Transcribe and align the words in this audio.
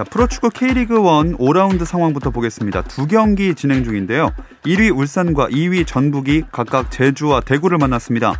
자, 0.00 0.04
프로축구 0.04 0.48
K리그 0.48 0.94
1 0.94 1.36
5라운드 1.36 1.84
상황부터 1.84 2.30
보겠습니다. 2.30 2.80
두 2.84 3.06
경기 3.06 3.54
진행 3.54 3.84
중인데요. 3.84 4.32
1위 4.64 4.96
울산과 4.96 5.48
2위 5.48 5.86
전북이 5.86 6.44
각각 6.50 6.90
제주와 6.90 7.42
대구를 7.42 7.76
만났습니다. 7.76 8.32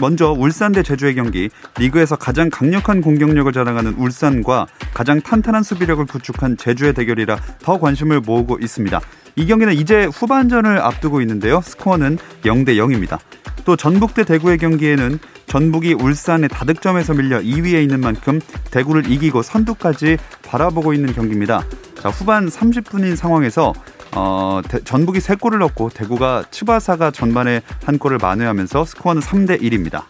먼저 0.00 0.32
울산 0.32 0.72
대 0.72 0.82
제주의 0.82 1.14
경기. 1.14 1.48
리그에서 1.78 2.16
가장 2.16 2.50
강력한 2.50 3.02
공격력을 3.02 3.52
자랑하는 3.52 3.94
울산과 3.98 4.66
가장 4.92 5.20
탄탄한 5.20 5.62
수비력을 5.62 6.04
구축한 6.06 6.56
제주의 6.56 6.92
대결이라 6.92 7.36
더 7.60 7.78
관심을 7.78 8.18
모으고 8.18 8.58
있습니다. 8.58 9.00
이 9.40 9.46
경기는 9.46 9.72
이제 9.72 10.04
후반전을 10.04 10.78
앞두고 10.80 11.22
있는데요. 11.22 11.62
스코어는 11.62 12.18
0대 12.42 12.76
0입니다. 12.76 13.18
또 13.64 13.74
전북 13.74 14.12
대 14.12 14.22
대구의 14.24 14.58
경기에는 14.58 15.18
전북이 15.46 15.94
울산의 15.94 16.50
다득점에서 16.50 17.14
밀려 17.14 17.40
2위에 17.40 17.82
있는 17.82 18.00
만큼 18.00 18.38
대구를 18.70 19.10
이기고 19.10 19.40
선두까지 19.40 20.18
바라보고 20.46 20.92
있는 20.92 21.14
경기입니다. 21.14 21.64
자, 21.94 22.10
후반 22.10 22.48
30분인 22.48 23.16
상황에서 23.16 23.72
어, 24.14 24.60
대, 24.68 24.84
전북이 24.84 25.20
3골을 25.20 25.58
넣고 25.58 25.88
대구가 25.88 26.44
츠바사가 26.50 27.10
전반에 27.10 27.62
한 27.84 27.98
골을 27.98 28.18
만회하면서 28.18 28.84
스코어는 28.84 29.22
3대 29.22 29.62
1입니다. 29.62 30.02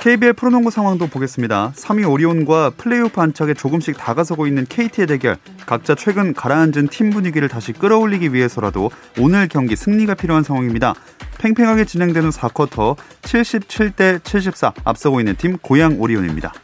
KBL 0.00 0.32
프로농구 0.32 0.70
상황도 0.70 1.08
보겠습니다. 1.08 1.72
3위 1.76 2.10
오리온과 2.10 2.70
플레이오프 2.78 3.20
안착에 3.20 3.52
조금씩 3.52 3.98
다가서고 3.98 4.46
있는 4.46 4.64
KT의 4.66 5.06
대결. 5.06 5.36
각자 5.66 5.94
최근 5.94 6.32
가라앉은 6.32 6.88
팀 6.88 7.10
분위기를 7.10 7.48
다시 7.48 7.74
끌어올리기 7.74 8.32
위해서라도 8.32 8.90
오늘 9.18 9.46
경기 9.46 9.76
승리가 9.76 10.14
필요한 10.14 10.42
상황입니다. 10.42 10.94
팽팽하게 11.38 11.84
진행되는 11.84 12.30
4쿼터 12.30 12.96
77대 13.20 14.24
74 14.24 14.72
앞서고 14.84 15.20
있는 15.20 15.36
팀 15.36 15.58
고양 15.58 16.00
오리온입니다. 16.00 16.54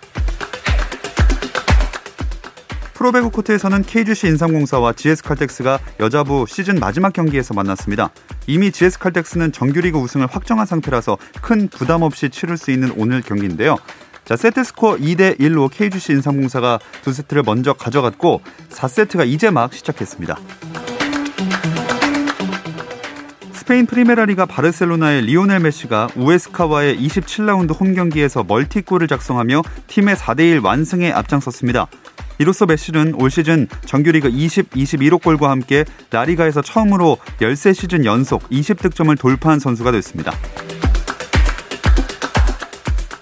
프로배구 2.96 3.28
코트에서는 3.30 3.82
KGC 3.82 4.26
인삼공사와 4.28 4.94
GS칼텍스가 4.94 5.78
여자부 6.00 6.46
시즌 6.48 6.76
마지막 6.76 7.12
경기에서 7.12 7.52
만났습니다. 7.52 8.08
이미 8.46 8.72
GS칼텍스는 8.72 9.52
정규리그 9.52 9.98
우승을 9.98 10.26
확정한 10.26 10.64
상태라서 10.64 11.18
큰 11.42 11.68
부담 11.68 12.00
없이 12.00 12.30
치를 12.30 12.56
수 12.56 12.70
있는 12.70 12.90
오늘 12.96 13.20
경기인데요. 13.20 13.76
자, 14.24 14.34
세트 14.34 14.64
스코어 14.64 14.96
2대 14.96 15.38
1로 15.38 15.70
KGC 15.70 16.12
인삼공사가 16.12 16.78
두 17.02 17.12
세트를 17.12 17.42
먼저 17.44 17.74
가져갔고 17.74 18.40
4세트가 18.70 19.28
이제 19.28 19.50
막 19.50 19.74
시작했습니다. 19.74 20.38
스페인 23.52 23.84
프리메라리가 23.84 24.46
바르셀로나의 24.46 25.22
리오넬 25.22 25.60
메시가 25.60 26.08
우에스카와의 26.16 26.98
27라운드 26.98 27.78
홈 27.78 27.94
경기에서 27.94 28.42
멀티골을 28.42 29.06
작성하며 29.06 29.60
팀의 29.88 30.14
4대1 30.14 30.64
완승에 30.64 31.12
앞장섰습니다. 31.12 31.88
이로써 32.38 32.66
메시는 32.66 33.14
올 33.20 33.30
시즌 33.30 33.68
정규리그 33.84 34.28
20, 34.28 34.70
21호 34.70 35.22
골과 35.22 35.50
함께 35.50 35.84
라리가에서 36.10 36.62
처음으로 36.62 37.18
13시즌 37.40 38.04
연속 38.04 38.48
20득점을 38.50 39.18
돌파한 39.18 39.58
선수가 39.58 39.92
됐습니다. 39.92 40.32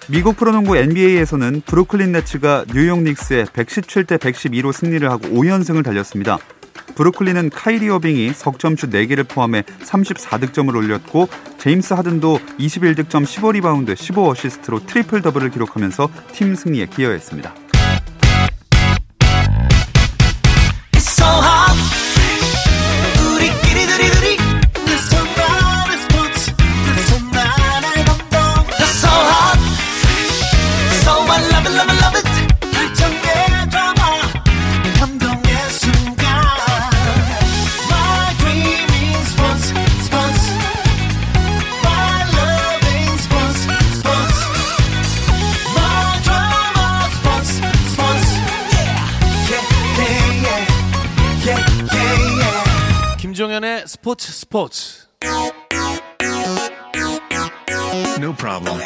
미국 0.08 0.36
프로농구 0.36 0.76
NBA에서는 0.76 1.62
브루클린 1.64 2.12
네츠가 2.12 2.66
뉴욕 2.74 3.02
닉스에 3.02 3.44
117대 3.44 4.18
112로 4.18 4.70
승리를 4.70 5.10
하고 5.10 5.28
5연승을 5.28 5.82
달렸습니다. 5.82 6.38
브루클린은 6.94 7.50
카이리 7.50 7.88
어빙이 7.88 8.32
석점슛 8.34 8.90
4개를 8.90 9.26
포함해 9.26 9.62
34득점을 9.62 10.76
올렸고 10.76 11.28
제임스 11.58 11.94
하든도 11.94 12.38
21득점 12.58 13.24
15리바운드 13.24 13.94
15어시스트로 13.94 14.86
트리플 14.86 15.22
더블을 15.22 15.50
기록하면서 15.50 16.10
팀 16.32 16.54
승리에 16.54 16.86
기여했습니다. 16.86 17.63
스포츠. 54.54 55.08
No 58.22 58.32
problem. 58.36 58.80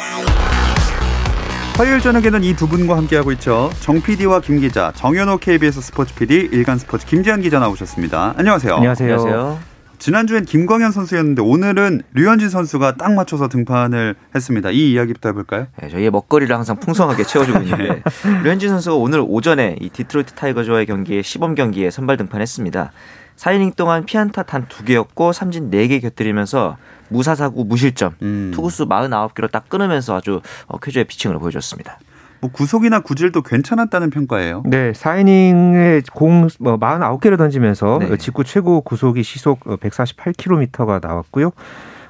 화요일 1.77 1.99
저녁에는 2.01 2.43
이 2.43 2.55
두 2.55 2.67
분과 2.67 2.97
함께하고 2.97 3.31
있죠. 3.33 3.69
정 3.79 4.01
PD와 4.01 4.41
김 4.41 4.59
기자, 4.61 4.91
정현호 4.95 5.37
KBS 5.37 5.81
스포츠 5.81 6.15
PD, 6.15 6.49
일간 6.51 6.79
스포츠 6.79 7.05
김지한 7.05 7.41
기자 7.41 7.59
나오셨습니다. 7.59 8.33
안녕하세요. 8.35 8.73
안녕하세요. 8.77 9.13
안녕하세요. 9.13 9.59
지난주엔 9.99 10.45
김광현 10.45 10.91
선수였는데 10.91 11.43
오늘은 11.43 12.01
류현진 12.13 12.49
선수가 12.49 12.95
딱 12.95 13.13
맞춰서 13.13 13.47
등판을 13.47 14.15
했습니다. 14.33 14.71
이 14.71 14.91
이야기부터 14.93 15.29
해볼까요? 15.29 15.67
네, 15.79 15.89
저희의 15.89 16.09
먹거리를 16.09 16.55
항상 16.55 16.79
풍성하게 16.79 17.25
채워주고 17.25 17.59
있는데 17.59 18.01
류현진 18.43 18.69
선수가 18.69 18.95
오늘 18.95 19.23
오전에 19.23 19.75
이 19.79 19.89
디트로이트 19.89 20.33
타이거즈와의 20.33 20.87
경기에 20.87 21.21
시범 21.21 21.53
경기에 21.53 21.91
선발 21.91 22.17
등판했습니다. 22.17 22.91
4이닝 23.39 23.75
동안 23.77 24.03
피안타 24.03 24.43
단 24.43 24.67
2개였고 24.67 25.31
삼진 25.31 25.71
4개 25.71 26.01
곁들이면서 26.01 26.75
무사사구 27.07 27.63
무실점 27.63 28.15
음. 28.21 28.51
투구수 28.53 28.87
49개로 28.87 29.49
딱 29.49 29.69
끊으면서 29.69 30.17
아주 30.17 30.41
어, 30.67 30.77
쾌조의 30.77 31.05
피칭을 31.05 31.39
보여줬습니다. 31.39 31.99
뭐 32.41 32.51
구속이나 32.51 32.99
구질도 32.99 33.41
괜찮았다는 33.41 34.09
평가예요. 34.11 34.63
네, 34.65 34.91
4이닝에 34.91 36.03
공 36.13 36.45
뭐 36.45 36.77
49개를 36.77 37.37
던지면서 37.37 37.99
네. 37.99 38.17
직구 38.17 38.43
최고 38.43 38.81
구속이 38.81 39.23
시속 39.23 39.61
148km가 39.61 41.05
나왔고요. 41.05 41.51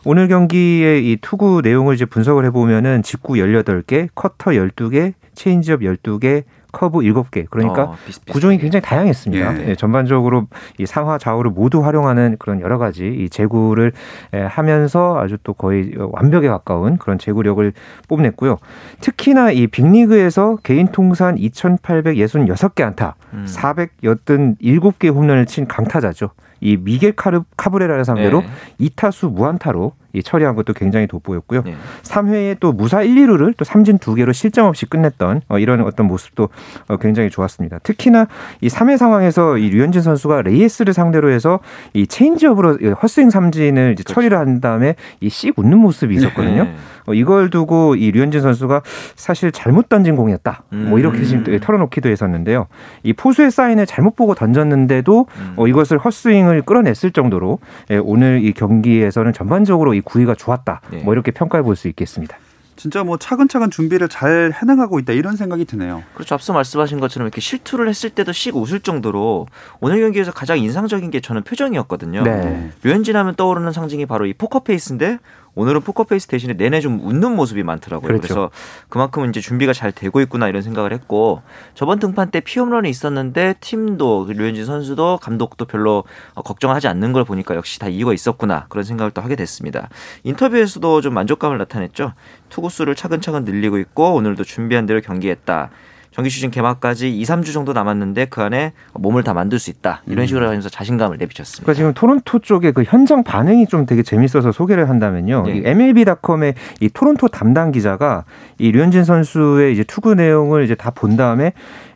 오늘 0.06 0.28
경기의 0.28 1.12
이 1.12 1.18
투구 1.20 1.62
내용을 1.64 1.96
이제 1.96 2.06
분석을 2.06 2.46
해보면은 2.46 3.04
직구 3.04 3.34
18개, 3.34 4.10
커터 4.16 4.52
12개, 4.52 5.14
체인지업 5.34 5.82
12개, 5.82 6.44
커브 6.72 7.00
7개. 7.00 7.46
그러니까 7.50 7.84
어, 7.84 7.96
구종이 8.32 8.58
굉장히 8.58 8.82
다양했습니다. 8.82 9.62
예. 9.62 9.66
네, 9.66 9.76
전반적으로 9.76 10.48
이 10.78 10.86
상하 10.86 11.18
좌우를 11.18 11.52
모두 11.52 11.84
활용하는 11.84 12.38
그런 12.40 12.62
여러 12.62 12.78
가지 12.78 13.08
이 13.08 13.30
제구를 13.30 13.92
하면서 14.32 15.20
아주 15.20 15.38
또 15.44 15.54
거의 15.54 15.94
완벽에 15.98 16.48
가까운 16.48 16.98
그런 16.98 17.18
제구력을 17.18 17.74
뽐냈고요. 18.08 18.58
특히나 19.02 19.52
이 19.52 19.68
빅리그에서 19.68 20.58
개인 20.64 20.88
통산 20.88 21.36
2,866개 21.36 22.84
안타, 22.84 23.16
음. 23.34 23.46
487개 23.48 25.14
홈런을 25.14 25.46
친 25.46 25.68
강타자죠. 25.68 26.32
이 26.62 26.78
미겔 26.78 27.14
카르 27.14 27.44
카브레라를 27.58 28.06
상대로 28.06 28.42
네. 28.42 28.90
2타수 28.90 29.32
무안타로 29.32 29.94
이 30.14 30.22
처리한 30.22 30.56
것도 30.56 30.74
굉장히 30.74 31.08
돋보였고요. 31.08 31.64
네. 31.64 31.76
3회에 32.04 32.58
또 32.60 32.72
무사 32.72 33.02
1, 33.02 33.16
2루를 33.16 33.56
또 33.58 33.66
삼진 33.66 33.98
두 33.98 34.14
개로 34.16 34.32
실점 34.34 34.68
없이 34.68 34.86
끝냈던 34.86 35.42
어, 35.50 35.58
이런 35.60 35.82
어떤 35.82 36.06
모습도 36.06 36.50
어, 36.88 36.98
굉장히 36.98 37.30
좋았습니다. 37.30 37.80
특히나 37.80 38.28
이 38.62 38.68
3회 38.68 38.98
상황에서 38.98 39.58
이 39.58 39.70
류현진 39.70 40.02
선수가 40.02 40.44
레이스를 40.44 40.94
상대로 40.94 41.32
해서 41.32 41.60
이 41.94 42.06
체인지업으로 42.06 42.78
헛스윙 43.02 43.30
삼진을 43.30 43.96
그렇죠. 43.96 44.14
처리를 44.14 44.38
한 44.38 44.62
다음에 44.62 44.96
이 45.22 45.30
씩 45.30 45.58
웃는 45.58 45.78
모습이 45.78 46.14
있었거든요. 46.16 46.64
네. 46.66 46.76
어, 47.06 47.14
이걸 47.14 47.50
두고 47.50 47.96
이 47.96 48.12
류현진 48.12 48.42
선수가 48.42 48.82
사실 49.16 49.52
잘못 49.54 49.88
던진 49.88 50.16
공이었다. 50.18 50.64
음. 50.74 50.88
뭐 50.90 51.00
이렇게 51.00 51.24
지금 51.24 51.46
음. 51.48 51.60
털어놓기도 51.62 52.10
했었는데요. 52.10 52.68
이 53.04 53.14
포수의 53.14 53.52
사인을 53.52 53.86
잘못 53.86 54.16
보고 54.18 54.36
던졌는데도 54.36 55.28
음. 55.38 55.54
어, 55.56 55.68
이것을 55.68 55.98
헛스윙을 55.98 56.64
끌어냈을 56.64 57.12
정도로 57.12 57.60
예, 57.92 57.98
오늘 57.98 58.44
이 58.44 58.52
경기에서는 58.52 59.32
전반적으로 59.34 59.94
이 60.00 60.02
구위가 60.02 60.36
좋았다. 60.36 60.82
네. 60.92 61.04
뭐 61.04 61.14
이렇게 61.14 61.32
평가해 61.32 61.62
볼 61.64 61.76
수 61.76 61.88
있겠습니다. 61.88 62.36
진짜 62.76 63.04
뭐 63.04 63.18
차근차근 63.18 63.72
준비를 63.72 64.08
잘 64.08 64.54
해나가고 64.54 65.00
있다 65.00 65.12
이런 65.12 65.36
생각이 65.36 65.66
드네요. 65.66 66.02
그렇죠. 66.14 66.34
앞서 66.34 66.54
말씀하신 66.54 67.02
것처럼 67.02 67.28
이렇게 67.28 67.42
실투를 67.42 67.90
했을 67.90 68.10
때도 68.10 68.32
씩 68.32 68.56
웃을 68.56 68.80
정도로 68.80 69.48
오늘 69.82 70.00
경기에서 70.00 70.32
가장 70.32 70.58
인상적인 70.58 71.12
게 71.12 71.20
저는 71.20 71.44
표정이었거든요. 71.44 72.24
네. 72.24 72.72
류현진 72.84 73.18
하면 73.18 73.36
떠오르는 73.36 73.74
상징이 73.74 74.06
바로 74.06 74.26
이 74.26 74.34
포커페이스인데 74.34 75.20
오늘은 75.56 75.82
포커페이스 75.82 76.28
대신에 76.28 76.54
내내 76.54 76.80
좀 76.80 77.00
웃는 77.04 77.36
모습이 77.36 77.64
많더라고요. 77.64 78.08
그렇죠. 78.08 78.22
그래서 78.22 78.52
그만큼은 78.90 79.30
이제 79.30 79.42
준비가 79.42 79.74
잘 79.74 79.92
되고 79.92 80.22
있구나 80.22 80.48
이런 80.48 80.62
생각을 80.62 80.94
했고 80.94 81.42
저번 81.74 82.00
등판 82.00 82.32
때 82.32 82.40
피홈런이 82.40 82.90
있었는데 82.90 83.56
팀도 83.60 84.28
류현진 84.30 84.66
선수도 84.66 85.18
감독도 85.22 85.66
별로 85.66 86.04
걱정하지 86.36 86.88
않는 86.88 87.14
걸 87.14 87.24
보니까 87.24 87.56
역시 87.56 87.80
다 87.80 87.88
이유가 87.88 88.14
있었구나 88.14 88.66
그런 88.70 88.84
생각을 88.84 89.12
또 89.12 89.22
하게 89.22 89.36
됐습니다. 89.36 89.90
인터뷰에서도 90.24 91.02
좀 91.02 91.14
만족감을 91.14 91.58
나타냈죠. 91.58 92.14
투구수를 92.50 92.96
차근차근 92.96 93.44
늘리고 93.44 93.78
있고 93.80 94.14
오늘도 94.14 94.44
준비한 94.44 94.86
대로 94.86 95.02
경기했다. 95.02 95.70
정기 96.12 96.30
시즌 96.30 96.50
개막까지 96.52 97.10
2, 97.18 97.24
3주 97.24 97.54
정도 97.54 97.72
남았는데 97.74 98.26
그 98.26 98.42
안에 98.42 98.74
몸을 98.94 99.24
다 99.24 99.34
만들 99.34 99.60
수 99.60 99.70
있다. 99.70 100.02
이런 100.08 100.24
음. 100.24 100.28
식으로 100.28 100.46
하면서 100.48 100.68
자신감을 100.68 101.18
내비쳤습니다. 101.18 101.64
그러니까 101.64 101.78
지금 101.78 101.94
토론토 101.94 102.40
쪽에 102.40 102.72
그 102.72 102.84
현장 102.84 103.24
반응이 103.24 103.68
좀 103.68 103.86
되게 103.86 104.02
재밌어서 104.04 104.52
소개를 104.52 104.90
한다면요. 104.90 105.44
네. 105.46 105.58
이 105.58 105.62
MLB.com의 105.66 106.56
이 106.82 106.90
토론토 106.90 107.28
담당 107.28 107.72
기자가 107.72 108.26
이 108.58 108.72
류현진 108.72 109.04
선수의 109.04 109.74
이제 109.74 109.84
투구 109.84 110.16
내용을 110.16 110.64
이제 110.64 110.76
다 110.76 110.90
본 110.92 111.16
다음에 111.16 111.54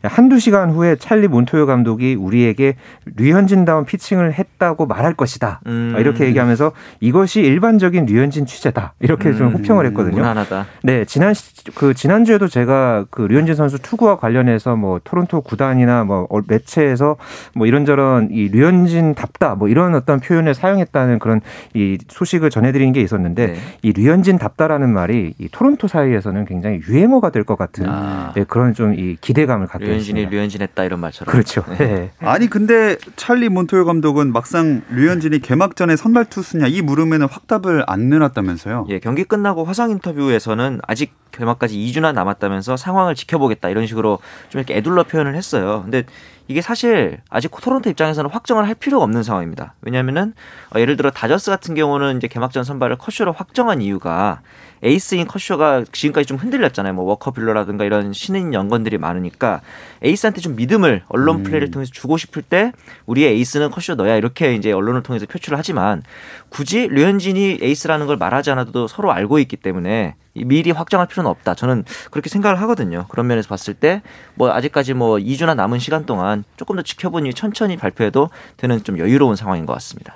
한두 0.08 0.38
시간 0.38 0.70
후에 0.70 0.96
찰리 0.96 1.28
몬토요 1.28 1.66
감독이 1.66 2.14
우리에게 2.14 2.76
류현진다운 3.16 3.84
피칭을 3.84 4.32
했다고 4.34 4.86
말할 4.86 5.14
것이다. 5.14 5.60
음. 5.66 5.94
이렇게 5.98 6.24
얘기하면서 6.26 6.72
이것이 7.00 7.40
일반적인 7.42 8.06
류현진 8.06 8.46
취재다. 8.46 8.94
이렇게 9.00 9.28
음. 9.30 9.36
좀 9.36 9.52
호평을 9.54 9.86
했거든요. 9.86 10.16
무난하다. 10.16 10.66
네, 10.82 11.04
지난 11.04 11.34
그 11.74 11.94
지난주에도 11.94 12.48
제가 12.48 13.04
그 13.10 13.22
류현진 13.22 13.54
선수 13.54 13.78
투구와 13.80 14.16
관련해서 14.16 14.74
뭐 14.76 15.00
토론토 15.04 15.42
구단이나 15.42 16.04
뭐 16.04 16.26
매체에서 16.48 17.16
뭐 17.54 17.66
이런저런 17.66 18.28
이 18.30 18.48
류현진 18.48 19.14
답다 19.14 19.54
뭐 19.54 19.68
이런 19.68 19.94
어떤 19.94 20.20
표현을 20.20 20.54
사용했다는 20.54 21.18
그런 21.18 21.40
이 21.74 21.98
소식을 22.08 22.50
전해드린 22.50 22.92
게 22.92 23.00
있었는데 23.00 23.46
네. 23.48 23.54
이 23.82 23.92
류현진 23.92 24.38
답다라는 24.38 24.90
말이 24.90 25.34
이 25.38 25.48
토론토 25.50 25.88
사이에서는 25.88 26.44
굉장히 26.46 26.80
유행어가 26.88 27.30
될 27.30 27.44
것 27.44 27.58
같은 27.58 27.86
아. 27.86 28.32
네, 28.34 28.44
그런 28.48 28.72
좀 28.72 28.94
이 28.94 29.16
기대감을 29.20 29.66
갖게 29.66 29.93
류현진이 29.94 30.26
류현진했다 30.26 30.84
이런 30.84 31.00
말처럼. 31.00 31.32
그렇죠. 31.32 31.64
네. 31.68 31.76
네. 31.78 32.10
아니 32.20 32.48
근데 32.48 32.96
찰리 33.16 33.48
몬토요 33.48 33.84
감독은 33.84 34.32
막상 34.32 34.82
류현진이 34.90 35.40
개막전에 35.40 35.96
선발 35.96 36.26
투수냐 36.26 36.66
이 36.66 36.82
물음에는 36.82 37.26
확답을 37.28 37.84
안 37.86 38.08
내놨다면서요? 38.08 38.86
예, 38.90 38.98
경기 38.98 39.24
끝나고 39.24 39.64
화상 39.64 39.90
인터뷰에서는 39.90 40.80
아직 40.86 41.14
개막까지 41.32 41.76
2주나 41.76 42.12
남았다면서 42.12 42.76
상황을 42.76 43.14
지켜보겠다 43.14 43.68
이런 43.68 43.86
식으로 43.86 44.18
좀 44.48 44.60
이렇게 44.60 44.76
에둘러 44.76 45.04
표현을 45.04 45.34
했어요. 45.34 45.80
근데 45.82 46.04
이게 46.46 46.60
사실 46.60 47.20
아직 47.30 47.50
토론토 47.60 47.88
입장에서는 47.90 48.30
확정을 48.30 48.66
할 48.68 48.74
필요가 48.74 49.04
없는 49.04 49.22
상황입니다. 49.22 49.74
왜냐면은 49.80 50.34
어, 50.74 50.78
예를 50.78 50.96
들어 50.96 51.10
다저스 51.10 51.50
같은 51.50 51.74
경우는 51.74 52.18
이제 52.18 52.28
개막전 52.28 52.64
선발을 52.64 52.98
커쇼로 52.98 53.32
확정한 53.32 53.80
이유가 53.80 54.40
에이스인 54.84 55.26
커쇼가 55.26 55.84
지금까지 55.90 56.26
좀 56.26 56.36
흔들렸잖아요. 56.36 56.92
뭐 56.94 57.04
워커 57.04 57.32
뷸러라든가 57.32 57.84
이런 57.84 58.12
신인 58.12 58.54
영건들이 58.54 58.98
많으니까 58.98 59.60
에이스한테 60.02 60.40
좀 60.40 60.54
믿음을 60.54 61.02
언론 61.08 61.38
음. 61.38 61.42
플레이를 61.42 61.70
통해서 61.70 61.90
주고 61.92 62.16
싶을 62.16 62.42
때 62.42 62.72
우리의 63.06 63.32
에이스는 63.32 63.70
커쇼 63.70 63.96
너야 63.96 64.16
이렇게 64.16 64.54
이제 64.54 64.70
언론을 64.70 65.02
통해서 65.02 65.26
표출을 65.26 65.58
하지만 65.58 66.02
굳이 66.50 66.86
류현진이 66.88 67.58
에이스라는 67.62 68.06
걸 68.06 68.16
말하지 68.16 68.50
않아도 68.52 68.86
서로 68.86 69.10
알고 69.10 69.38
있기 69.40 69.56
때문에 69.56 70.14
미리 70.34 70.70
확정할 70.72 71.06
필요는 71.06 71.30
없다. 71.30 71.54
저는 71.54 71.84
그렇게 72.10 72.28
생각을 72.28 72.60
하거든요. 72.62 73.06
그런 73.08 73.26
면에서 73.26 73.48
봤을 73.48 73.74
때 73.74 74.02
뭐 74.34 74.52
아직까지 74.52 74.94
뭐 74.94 75.16
2주나 75.16 75.54
남은 75.54 75.78
시간 75.78 76.06
동안 76.06 76.44
조금 76.56 76.76
더 76.76 76.82
지켜보니 76.82 77.34
천천히 77.34 77.76
발표해도 77.76 78.30
되는 78.56 78.82
좀 78.82 78.98
여유로운 78.98 79.36
상황인 79.36 79.66
것 79.66 79.72
같습니다. 79.74 80.14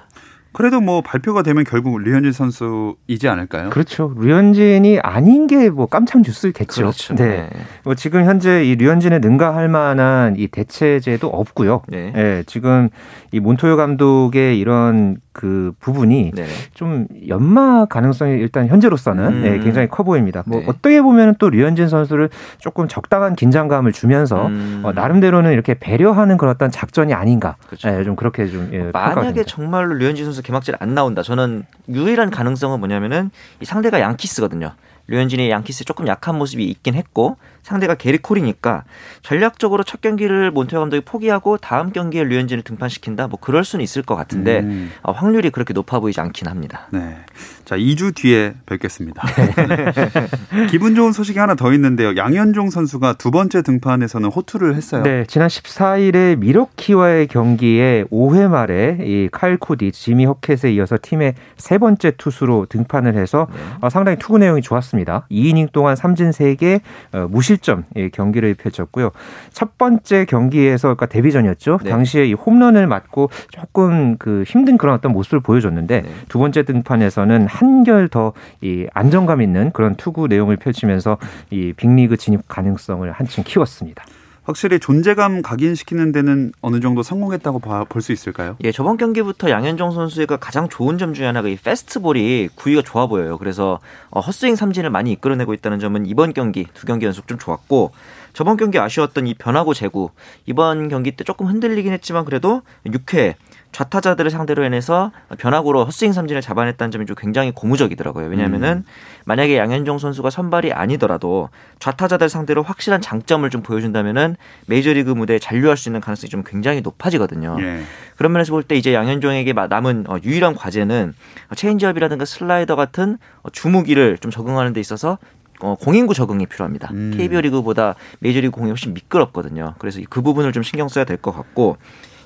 그래도 0.58 0.80
뭐 0.80 1.02
발표가 1.02 1.42
되면 1.44 1.62
결국 1.62 2.02
류현진 2.02 2.32
선수이지 2.32 3.28
않을까요? 3.28 3.70
그렇죠. 3.70 4.12
류현진이 4.18 4.98
아닌 5.04 5.46
게 5.46 5.70
뭐 5.70 5.86
깜짝 5.86 6.22
뉴스겠죠. 6.22 6.82
그렇죠. 6.82 7.14
네. 7.14 7.48
네. 7.48 7.50
뭐 7.84 7.94
지금 7.94 8.24
현재 8.24 8.64
이 8.64 8.74
류현진에 8.74 9.20
능가할 9.20 9.68
만한 9.68 10.34
이 10.36 10.48
대체제도 10.48 11.28
없고요. 11.28 11.82
네. 11.86 12.10
네. 12.12 12.42
지금 12.46 12.88
이 13.30 13.38
몬토요 13.38 13.76
감독의 13.76 14.58
이런 14.58 15.18
그 15.38 15.72
부분이 15.78 16.32
네. 16.34 16.46
좀 16.74 17.06
연마 17.28 17.84
가능성이 17.84 18.40
일단 18.40 18.66
현재로서는 18.66 19.24
음. 19.24 19.42
네, 19.44 19.60
굉장히 19.60 19.86
커 19.86 20.02
보입니다. 20.02 20.42
뭐 20.46 20.58
네. 20.58 20.66
어떻게 20.66 21.00
보면 21.00 21.36
또 21.38 21.48
류현진 21.48 21.86
선수를 21.88 22.28
조금 22.58 22.88
적당한 22.88 23.36
긴장감을 23.36 23.92
주면서 23.92 24.48
음. 24.48 24.82
어, 24.84 24.90
나름대로는 24.90 25.52
이렇게 25.52 25.74
배려하는 25.74 26.38
그런 26.38 26.52
어떤 26.52 26.72
작전이 26.72 27.14
아닌가. 27.14 27.54
그렇죠. 27.68 27.88
네, 27.88 28.02
좀 28.02 28.16
그렇게 28.16 28.48
좀 28.48 28.68
예, 28.72 28.90
만약에 28.92 29.44
정말로 29.44 29.94
류현진 29.94 30.24
선수 30.24 30.42
개막질 30.42 30.74
안 30.80 30.96
나온다. 30.96 31.22
저는 31.22 31.62
유일한 31.88 32.30
가능성은 32.30 32.80
뭐냐면은 32.80 33.30
이 33.60 33.64
상대가 33.64 34.00
양키스거든요. 34.00 34.72
류현진이 35.08 35.50
양키스 35.50 35.84
조금 35.84 36.06
약한 36.06 36.36
모습이 36.36 36.64
있긴 36.64 36.94
했고 36.94 37.36
상대가 37.62 37.94
게리콜이니까 37.94 38.84
전략적으로 39.22 39.82
첫 39.82 40.00
경기를 40.00 40.50
몬테어 40.50 40.80
감독이 40.80 41.02
포기하고 41.04 41.58
다음 41.58 41.92
경기에 41.92 42.24
류현진을 42.24 42.62
등판시킨다 42.62 43.26
뭐 43.26 43.38
그럴 43.40 43.64
수는 43.64 43.82
있을 43.82 44.02
것 44.02 44.16
같은데 44.16 44.60
음. 44.60 44.90
어, 45.02 45.12
확률이 45.12 45.50
그렇게 45.50 45.74
높아 45.74 46.00
보이지 46.00 46.20
않긴 46.20 46.48
합니다. 46.48 46.88
네. 46.90 47.16
자, 47.64 47.76
2주 47.76 48.14
뒤에 48.14 48.54
뵙겠습니다. 48.64 49.22
네. 49.26 50.66
기분 50.70 50.94
좋은 50.94 51.12
소식이 51.12 51.38
하나 51.38 51.54
더 51.54 51.72
있는데요. 51.74 52.16
양현종 52.16 52.70
선수가 52.70 53.14
두 53.14 53.30
번째 53.30 53.60
등판에서는 53.60 54.30
호투를 54.30 54.74
했어요. 54.74 55.02
네, 55.02 55.24
지난 55.26 55.48
14일에 55.48 56.38
미러키와의 56.38 57.26
경기에 57.26 58.04
5회 58.10 58.48
말에 58.48 58.98
이 59.02 59.28
카일 59.30 59.58
코디, 59.58 59.92
지미 59.92 60.24
허켓에 60.24 60.72
이어서 60.72 60.96
팀의 61.00 61.34
세 61.58 61.76
번째 61.76 62.12
투수로 62.12 62.66
등판을 62.70 63.16
해서 63.16 63.48
네. 63.50 63.58
어, 63.82 63.90
상당히 63.90 64.18
투구 64.18 64.38
내용이 64.38 64.62
좋았습니다. 64.62 64.97
2이닝 65.04 65.72
동안 65.72 65.96
삼진 65.96 66.30
3개, 66.30 66.80
어, 67.12 67.26
무실점 67.30 67.84
예, 67.96 68.08
경기를 68.08 68.54
펼쳤고요. 68.54 69.10
첫 69.52 69.76
번째 69.78 70.24
경기에서 70.24 70.88
그러니까 70.88 71.06
데뷔전이었죠. 71.06 71.80
네. 71.82 71.90
당시에 71.90 72.26
이 72.26 72.32
홈런을 72.34 72.86
맞고 72.86 73.30
조금 73.50 74.16
그 74.18 74.44
힘든 74.46 74.78
그런 74.78 74.94
어떤 74.94 75.12
모습을 75.12 75.40
보여줬는데 75.40 76.00
네. 76.02 76.08
두 76.28 76.38
번째 76.38 76.62
등판에서는 76.62 77.46
한결 77.46 78.08
더 78.08 78.32
이 78.60 78.86
안정감 78.92 79.40
있는 79.42 79.70
그런 79.72 79.94
투구 79.94 80.28
내용을 80.28 80.56
펼치면서 80.56 81.18
이 81.50 81.72
빅리그 81.76 82.16
진입 82.16 82.48
가능성을 82.48 83.10
한층 83.12 83.44
키웠습니다. 83.44 84.04
확실히 84.48 84.78
존재감 84.80 85.42
각인시키는 85.42 86.10
데는 86.10 86.52
어느 86.62 86.80
정도 86.80 87.02
성공했다고 87.02 87.58
볼 87.58 88.00
수 88.00 88.12
있을까요? 88.12 88.56
예, 88.64 88.72
저번 88.72 88.96
경기부터 88.96 89.50
양현종 89.50 89.90
선수가 89.90 90.38
가장 90.38 90.70
좋은 90.70 90.96
점 90.96 91.12
중에 91.12 91.26
하나가 91.26 91.48
이 91.48 91.56
페스트볼이 91.56 92.48
구위가 92.54 92.80
좋아 92.80 93.06
보여요. 93.06 93.36
그래서 93.36 93.78
어, 94.08 94.20
헛스윙 94.20 94.56
삼진을 94.56 94.88
많이 94.88 95.12
이끌어내고 95.12 95.52
있다는 95.52 95.78
점은 95.80 96.06
이번 96.06 96.32
경기 96.32 96.66
두 96.72 96.86
경기 96.86 97.04
연속 97.04 97.28
좀 97.28 97.36
좋았고 97.38 97.92
저번 98.32 98.56
경기 98.56 98.78
아쉬웠던 98.78 99.26
이 99.26 99.34
변화구 99.34 99.74
제구 99.74 100.10
이번 100.46 100.88
경기 100.88 101.10
때 101.10 101.24
조금 101.24 101.46
흔들리긴 101.46 101.92
했지만 101.92 102.24
그래도 102.24 102.62
6회 102.86 103.34
좌타자들을 103.72 104.30
상대로 104.30 104.64
해내서 104.64 105.12
변화구로 105.38 105.84
헛스윙 105.84 106.12
삼진을 106.12 106.40
잡아냈다는 106.42 106.90
점이 106.90 107.06
좀 107.06 107.14
굉장히 107.16 107.52
고무적이더라고요. 107.52 108.26
왜냐하면은 108.28 108.78
음. 108.78 108.84
만약에 109.24 109.56
양현종 109.58 109.98
선수가 109.98 110.30
선발이 110.30 110.72
아니더라도 110.72 111.50
좌타자들 111.78 112.28
상대로 112.28 112.62
확실한 112.62 113.00
장점을 113.00 113.48
좀 113.50 113.62
보여준다면은 113.62 114.36
메이저리그 114.66 115.10
무대에 115.10 115.38
잔류할 115.38 115.76
수 115.76 115.88
있는 115.88 116.00
가능성이 116.00 116.30
좀 116.30 116.42
굉장히 116.44 116.80
높아지거든요. 116.80 117.56
예. 117.60 117.82
그런 118.16 118.32
면에서 118.32 118.52
볼 118.52 118.62
때 118.62 118.74
이제 118.76 118.92
양현종에게 118.94 119.52
남은 119.52 120.04
어, 120.08 120.16
유일한 120.24 120.54
과제는 120.54 121.14
체인지업이라든가 121.54 122.24
슬라이더 122.24 122.74
같은 122.76 123.18
어, 123.42 123.50
주무기를 123.50 124.18
좀 124.18 124.30
적응하는 124.30 124.72
데 124.72 124.80
있어서 124.80 125.18
어, 125.60 125.74
공인구 125.74 126.14
적응이 126.14 126.46
필요합니다. 126.46 126.88
음. 126.92 127.14
KBO 127.16 127.40
리그보다 127.40 127.94
메이저리그 128.20 128.52
공이 128.52 128.70
훨씬 128.70 128.94
미끄럽거든요. 128.94 129.74
그래서 129.78 130.00
그 130.08 130.22
부분을 130.22 130.52
좀 130.52 130.62
신경 130.62 130.88
써야 130.88 131.04
될 131.04 131.16
것 131.18 131.32
같고 131.32 131.76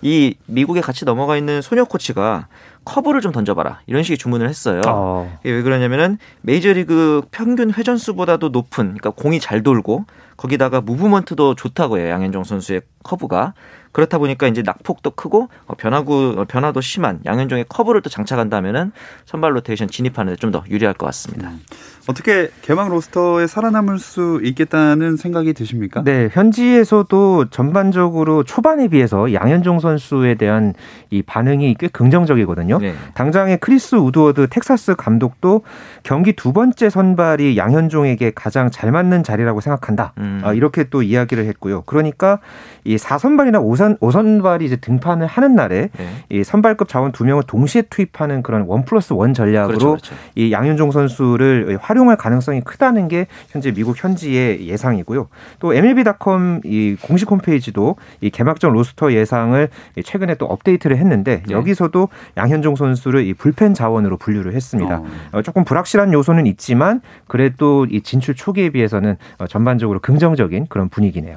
이 0.03 0.35
미국에 0.47 0.81
같이 0.81 1.05
넘어가 1.05 1.37
있는 1.37 1.63
손혁 1.63 1.85
코치가 1.85 2.49
커브를 2.85 3.21
좀 3.21 3.31
던져봐라 3.33 3.81
이런 3.87 4.03
식의 4.03 4.19
주문을 4.19 4.49
했어요. 4.49 4.83
어. 4.87 5.39
왜 5.45 5.63
그러냐면은 5.63 6.19
메이저리그 6.43 7.23
평균 7.31 7.73
회전 7.73 7.97
수보다도 7.97 8.49
높은, 8.49 8.87
그러니까 8.87 9.11
공이 9.11 9.39
잘 9.39 9.63
돌고 9.63 10.05
거기다가 10.37 10.81
movement도 10.81 11.55
좋다고 11.55 11.99
해요 11.99 12.11
양현종 12.11 12.45
선수의 12.45 12.83
커브가. 13.05 13.55
그렇다 13.93 14.19
보니까 14.19 14.49
이제 14.49 14.63
낙폭도 14.63 15.13
크고 15.13 15.49
어, 15.67 15.75
변화구 15.75 16.37
어, 16.39 16.45
변화도 16.47 16.81
심한 16.81 17.21
양현종의 17.25 17.67
커브를 17.69 18.01
또 18.03 18.09
장착한다면은 18.11 18.93
선발 19.27 19.55
로테이션 19.57 19.89
진입하는데 19.89 20.37
좀 20.37 20.53
더 20.53 20.63
유리할 20.69 20.93
것 20.93 21.07
같습니다. 21.07 21.49
음. 21.49 21.61
어떻게 22.09 22.51
개막 22.63 22.89
roster에 22.89 23.47
살아남을 23.47 23.99
수 24.01 24.41
있겠다는 24.43 25.17
생각이 25.17 25.53
드십니까? 25.55 26.03
네, 26.03 26.29
현지에서도 26.33 27.47
전반적으로 27.51 28.43
초반에 28.43 28.89
비해서 28.89 29.33
양현종 29.33 29.79
선수에 29.79 30.35
대한 30.35 30.75
이 31.11 31.23
반응이 31.23 31.77
꽤 31.79 31.89
긍정적이거든요. 31.89 32.79
네. 32.81 32.95
당장에 33.15 33.59
크리스 33.59 33.95
우드워드 33.95 34.49
텍사스 34.51 34.97
감독도 34.97 35.63
경기 36.03 36.33
두 36.33 36.53
번째 36.53 36.91
선발이 36.91 37.57
양현종에게 37.57 38.33
가장 38.35 38.71
잘 38.71 38.91
맞는 38.91 39.23
자리라고 39.23 39.61
생각한다. 39.61 40.13
음. 40.19 40.41
아, 40.45 40.53
이렇게 40.53 40.85
또 40.91 41.03
이야기를 41.03 41.47
했고요. 41.47 41.83
그러니까 41.83 42.41
이 42.85 42.97
4선발이나 42.97 43.63
5선 43.63 43.99
5선발이 44.01 44.63
이제 44.63 44.77
등판을 44.77 45.27
하는 45.27 45.55
날에 45.55 45.91
네. 45.97 46.09
이 46.29 46.45
선발급 46.45 46.89
자원 46.89 47.13
두 47.13 47.25
명을 47.25 47.45
동시에 47.47 47.83
투입하는 47.83 48.43
그런 48.43 48.63
one 48.63 48.85
plus 48.85 49.13
one 49.13 49.35
전략으로 49.35 49.79
그렇죠, 49.79 49.91
그렇죠. 49.91 50.15
이 50.35 50.53
양현종 50.53 50.91
선수를 50.91 51.79
활용할 51.81 52.17
가능성이 52.17 52.61
크다는 52.61 53.09
게 53.09 53.27
현재 53.51 53.73
미국 53.73 54.03
현지의 54.03 54.67
예상이고요. 54.67 55.29
또 55.61 55.75
MLB.com 55.75 56.61
이 56.65 56.97
공식 57.01 57.31
홈페이지도 57.31 57.97
이 58.21 58.31
개막전 58.31 58.73
로스터 58.73 59.13
예상을 59.13 59.69
최근에 60.05 60.35
또 60.37 60.47
업데이트를 60.47 60.97
했는데 60.97 61.43
네. 61.47 61.55
여기서도 61.55 62.09
양현종 62.37 62.77
선수를 62.77 63.25
이 63.27 63.35
불펜 63.35 63.75
자원으로 63.75 64.17
분류를 64.17 64.55
했습니다. 64.55 64.99
어. 64.99 65.07
어 65.33 65.43
조금 65.43 65.65
불확실한 65.65 66.13
요소는 66.13 66.47
있지만 66.47 67.01
그래도 67.29 67.87
이 67.91 68.01
진출 68.01 68.35
초기에 68.35 68.71
비해서는 68.71 69.17
어, 69.39 69.47
전반적으로 69.47 70.01
긍정적인 70.01 70.67
그런 70.69 70.89
분위기네요. 70.89 71.37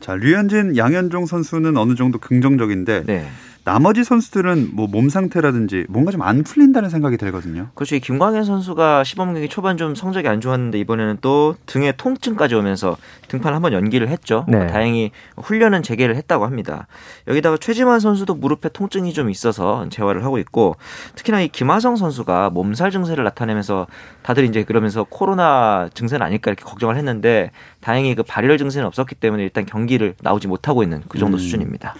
자, 0.00 0.14
류현진, 0.14 0.76
양현종 0.76 1.26
선수는 1.26 1.76
어느 1.76 1.94
정도 1.94 2.18
긍정적인데 2.18 3.04
네. 3.04 3.28
나머지 3.68 4.02
선수들은 4.02 4.70
뭐 4.72 4.88
몸 4.88 5.10
상태라든지 5.10 5.84
뭔가 5.90 6.10
좀 6.10 6.22
안 6.22 6.42
풀린다는 6.42 6.88
생각이 6.90 7.16
들거든요. 7.16 7.68
그렇죠. 7.74 7.94
이 7.94 8.00
김광현 8.00 8.44
선수가 8.44 9.04
시범 9.04 9.34
경기 9.34 9.48
초반 9.48 9.76
좀 9.76 9.94
성적이 9.94 10.28
안 10.28 10.40
좋았는데 10.40 10.78
이번에는 10.78 11.18
또 11.20 11.54
등에 11.66 11.92
통증까지 11.92 12.54
오면서 12.54 12.96
등판 13.28 13.54
한번 13.54 13.72
연기를 13.72 14.08
했죠. 14.08 14.44
네. 14.48 14.66
다행히 14.66 15.10
훈련은 15.36 15.82
재개를 15.82 16.16
했다고 16.16 16.44
합니다. 16.44 16.86
여기다가 17.28 17.56
최지만 17.58 18.00
선수도 18.00 18.34
무릎에 18.34 18.70
통증이 18.70 19.12
좀 19.12 19.30
있어서 19.30 19.86
재활을 19.90 20.24
하고 20.24 20.38
있고 20.38 20.76
특히나 21.14 21.42
이 21.42 21.48
김하성 21.48 21.96
선수가 21.96 22.50
몸살 22.50 22.90
증세를 22.90 23.22
나타내면서 23.24 23.86
다들 24.22 24.44
이제 24.44 24.64
그러면서 24.64 25.04
코로나 25.04 25.88
증세는 25.92 26.24
아닐까 26.24 26.50
이렇게 26.50 26.64
걱정을 26.64 26.96
했는데 26.96 27.50
다행히 27.80 28.14
그 28.14 28.22
발열 28.22 28.58
증세는 28.58 28.86
없었기 28.86 29.14
때문에 29.14 29.42
일단 29.42 29.66
경기를 29.66 30.14
나오지 30.22 30.48
못하고 30.48 30.82
있는 30.82 31.02
그 31.08 31.18
정도 31.18 31.36
음. 31.36 31.38
수준입니다. 31.38 31.94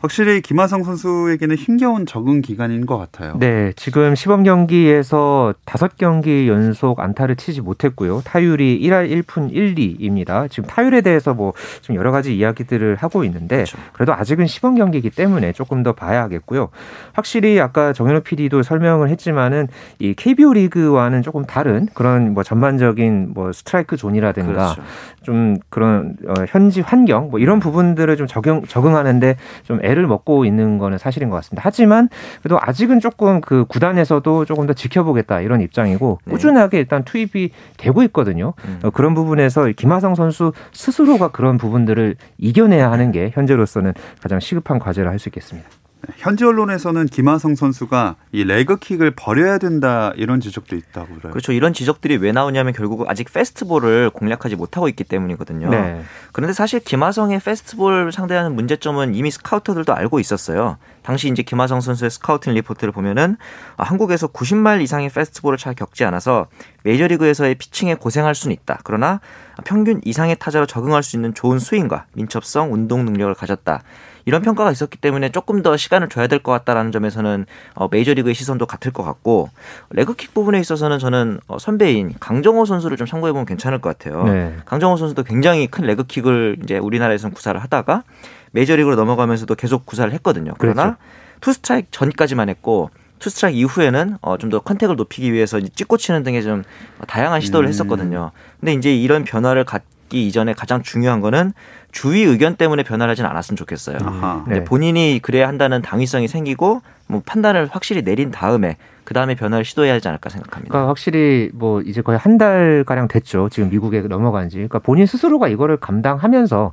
확실히 0.00 0.40
김하성 0.40 0.82
선수에게는 0.82 1.56
힘겨운 1.56 2.06
적응 2.06 2.40
기간인 2.40 2.86
것 2.86 2.98
같아요. 2.98 3.36
네, 3.38 3.72
지금 3.76 4.14
시범 4.14 4.42
경기에서 4.42 5.54
다섯 5.64 5.96
경기 5.96 6.48
연속 6.48 7.00
안타를 7.00 7.36
치지 7.36 7.60
못했고요. 7.60 8.22
타율이 8.24 8.80
1할 8.82 9.10
1푼 9.22 9.52
1, 9.52 9.74
2입니다. 9.74 10.50
지금 10.50 10.68
타율에 10.68 11.00
대해서 11.02 11.34
뭐 11.34 11.52
좀 11.82 11.96
여러 11.96 12.10
가지 12.10 12.36
이야기들을 12.36 12.96
하고 12.96 13.24
있는데 13.24 13.56
그렇죠. 13.56 13.78
그래도 13.92 14.12
아직은 14.14 14.46
시범 14.46 14.74
경기이기 14.74 15.10
때문에 15.10 15.52
조금 15.52 15.82
더 15.82 15.92
봐야 15.92 16.22
하겠고요. 16.22 16.68
확실히 17.12 17.60
아까 17.60 17.92
정현호 17.92 18.20
PD도 18.20 18.62
설명을 18.62 19.08
했지만은 19.08 19.68
이 19.98 20.14
KBO 20.14 20.52
리그와는 20.52 21.22
조금 21.22 21.44
다른 21.44 21.88
그런 21.94 22.34
뭐 22.34 22.42
전반적인 22.42 23.32
뭐 23.34 23.52
스트라이크 23.52 23.96
존이라든가 23.96 24.74
그렇죠. 24.74 24.82
좀 25.22 25.56
그런 25.68 26.16
어, 26.26 26.34
현지 26.48 26.80
환경 26.80 27.30
뭐 27.30 27.40
이런 27.40 27.60
부분들을 27.60 28.16
좀 28.16 28.26
적용 28.26 28.64
적응하는데 28.66 29.36
좀 29.64 29.80
애를 29.90 30.06
먹고 30.06 30.44
있는 30.44 30.78
거는 30.78 30.98
사실인 30.98 31.30
것 31.30 31.36
같습니다. 31.36 31.62
하지만 31.64 32.08
그래도 32.42 32.58
아직은 32.60 33.00
조금 33.00 33.40
그 33.40 33.64
구단에서도 33.66 34.44
조금 34.44 34.66
더 34.66 34.72
지켜보겠다 34.72 35.40
이런 35.40 35.60
입장이고 35.60 36.20
네. 36.24 36.32
꾸준하게 36.32 36.78
일단 36.78 37.04
투입이 37.04 37.50
되고 37.76 38.02
있거든요. 38.04 38.54
음. 38.64 38.80
어, 38.84 38.90
그런 38.90 39.14
부분에서 39.14 39.68
김하성 39.76 40.14
선수 40.14 40.52
스스로가 40.72 41.28
그런 41.28 41.58
부분들을 41.58 42.16
이겨내야 42.38 42.90
하는 42.90 43.12
게 43.12 43.30
현재로서는 43.34 43.94
가장 44.22 44.40
시급한 44.40 44.78
과제를 44.78 45.10
할수 45.10 45.28
있겠습니다. 45.28 45.68
현지 46.16 46.44
언론에서는 46.44 47.06
김하성 47.06 47.54
선수가 47.54 48.16
이 48.32 48.44
레그킥을 48.44 49.12
버려야 49.12 49.58
된다 49.58 50.12
이런 50.16 50.40
지적도 50.40 50.76
있다고 50.76 51.14
그래요. 51.16 51.30
그렇죠. 51.32 51.52
이런 51.52 51.72
지적들이 51.72 52.16
왜 52.16 52.32
나오냐면 52.32 52.72
결국 52.72 53.08
아직 53.08 53.32
페스트볼을 53.32 54.10
공략하지 54.10 54.56
못하고 54.56 54.88
있기 54.88 55.04
때문이거든요. 55.04 55.70
네. 55.70 56.02
그런데 56.32 56.52
사실 56.52 56.80
김하성의 56.80 57.40
패스트볼 57.40 58.12
상대하는 58.12 58.54
문제점은 58.54 59.14
이미 59.14 59.30
스카우터들도 59.30 59.94
알고 59.94 60.20
있었어요. 60.20 60.76
당시 61.02 61.28
이제 61.28 61.42
김하성 61.42 61.80
선수의 61.80 62.10
scouting 62.10 62.54
report를 62.54 62.92
보면은 62.92 63.36
한국에서 63.78 64.28
90마일 64.28 64.82
이상의 64.82 65.08
패스트볼을 65.08 65.58
잘 65.58 65.74
겪지 65.74 66.04
않아서 66.04 66.46
메이저리그에서의 66.84 67.56
피칭에 67.56 67.94
고생할 67.94 68.34
수는 68.34 68.54
있다. 68.54 68.80
그러나 68.84 69.20
평균 69.64 70.00
이상의 70.04 70.36
타자로 70.38 70.66
적응할 70.66 71.02
수 71.02 71.16
있는 71.16 71.34
좋은 71.34 71.58
스윙과 71.58 72.06
민첩성, 72.14 72.72
운동 72.72 73.04
능력을 73.04 73.34
가졌다. 73.34 73.82
이런 74.30 74.42
평가가 74.42 74.70
있었기 74.70 74.96
때문에 74.98 75.30
조금 75.32 75.60
더 75.64 75.76
시간을 75.76 76.08
줘야 76.08 76.28
될 76.28 76.38
것 76.38 76.52
같다라는 76.52 76.92
점에서는 76.92 77.46
어, 77.74 77.88
메이저리그의 77.90 78.32
시선도 78.36 78.66
같을 78.66 78.92
것 78.92 79.02
같고 79.02 79.50
leg 79.90 80.08
kick 80.08 80.32
부분에 80.34 80.60
있어서는 80.60 81.00
저는 81.00 81.40
어, 81.48 81.58
선배인 81.58 82.14
강정호 82.20 82.64
선수를 82.64 82.96
좀 82.96 83.08
참고해 83.08 83.32
보면 83.32 83.44
괜찮을 83.44 83.80
것 83.80 83.98
같아요. 83.98 84.22
네. 84.22 84.54
강정호 84.66 84.96
선수도 84.96 85.24
굉장히 85.24 85.66
큰 85.66 85.84
leg 85.84 86.06
kick을 86.06 86.58
이제 86.62 86.78
우리나라에서는 86.78 87.34
구사를 87.34 87.60
하다가 87.60 88.04
메이저리그로 88.52 88.94
넘어가면서도 88.94 89.56
계속 89.56 89.84
구사를 89.84 90.12
했거든요. 90.12 90.54
그러나 90.58 90.82
그렇죠. 90.82 90.98
투 91.40 91.52
스트라이크 91.52 91.88
전까지만 91.90 92.48
했고 92.50 92.90
투 93.18 93.30
스트라이크 93.30 93.58
이후에는 93.58 94.18
어, 94.22 94.38
좀 94.38 94.50
더 94.50 94.60
contact을 94.60 94.94
높이기 94.94 95.32
위해서 95.32 95.58
찍고 95.60 95.96
치는 95.96 96.22
등의 96.22 96.44
좀 96.44 96.62
다양한 97.08 97.40
시도를 97.40 97.66
음. 97.66 97.70
했었거든요. 97.70 98.30
근데 98.60 98.74
이제 98.74 98.94
이런 98.94 99.24
변화를 99.24 99.64
갖기 99.64 100.26
이전에 100.26 100.52
가장 100.52 100.82
중요한 100.82 101.20
거는 101.20 101.52
주위 101.92 102.22
의견 102.22 102.56
때문에 102.56 102.82
변화를 102.82 103.12
하진 103.12 103.24
않았으면 103.24 103.56
좋겠어요. 103.56 103.96
아하. 104.04 104.44
네. 104.46 104.62
본인이 104.64 105.20
그래야 105.22 105.48
한다는 105.48 105.80
당위성이 105.80 106.28
생기고 106.28 106.82
뭐 107.06 107.22
판단을 107.24 107.68
확실히 107.70 108.02
내린 108.02 108.30
다음에 108.30 108.76
그 109.04 109.14
다음에 109.14 109.34
변화를 109.34 109.64
시도해야 109.64 109.94
하지 109.94 110.06
않을까 110.08 110.28
생각합니다. 110.28 110.70
그러니까 110.72 110.88
확실히 110.88 111.50
뭐 111.54 111.80
이제 111.80 112.02
거의 112.02 112.18
한 112.18 112.38
달 112.38 112.84
가량 112.86 113.06
됐죠. 113.08 113.48
지금 113.50 113.68
미국에 113.70 114.00
넘어간 114.02 114.48
지. 114.48 114.56
그러니까 114.56 114.78
본인 114.80 115.04
스스로가 115.06 115.48
이거를 115.48 115.76
감당하면서 115.78 116.72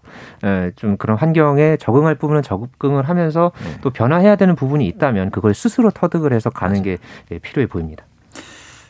좀 0.75 0.97
그런 0.97 1.17
환경에 1.17 1.77
적응할 1.77 2.15
부분은 2.15 2.41
적응을 2.43 3.07
하면서 3.09 3.51
네. 3.63 3.77
또 3.81 3.89
변화해야 3.89 4.35
되는 4.35 4.55
부분이 4.55 4.85
있다면 4.87 5.31
그걸 5.31 5.53
스스로 5.53 5.89
터득을 5.91 6.31
해서 6.33 6.49
가는 6.49 6.73
맞아요. 6.75 6.83
게 6.83 6.97
예, 7.31 7.39
필요해 7.39 7.67
보입니다. 7.67 8.03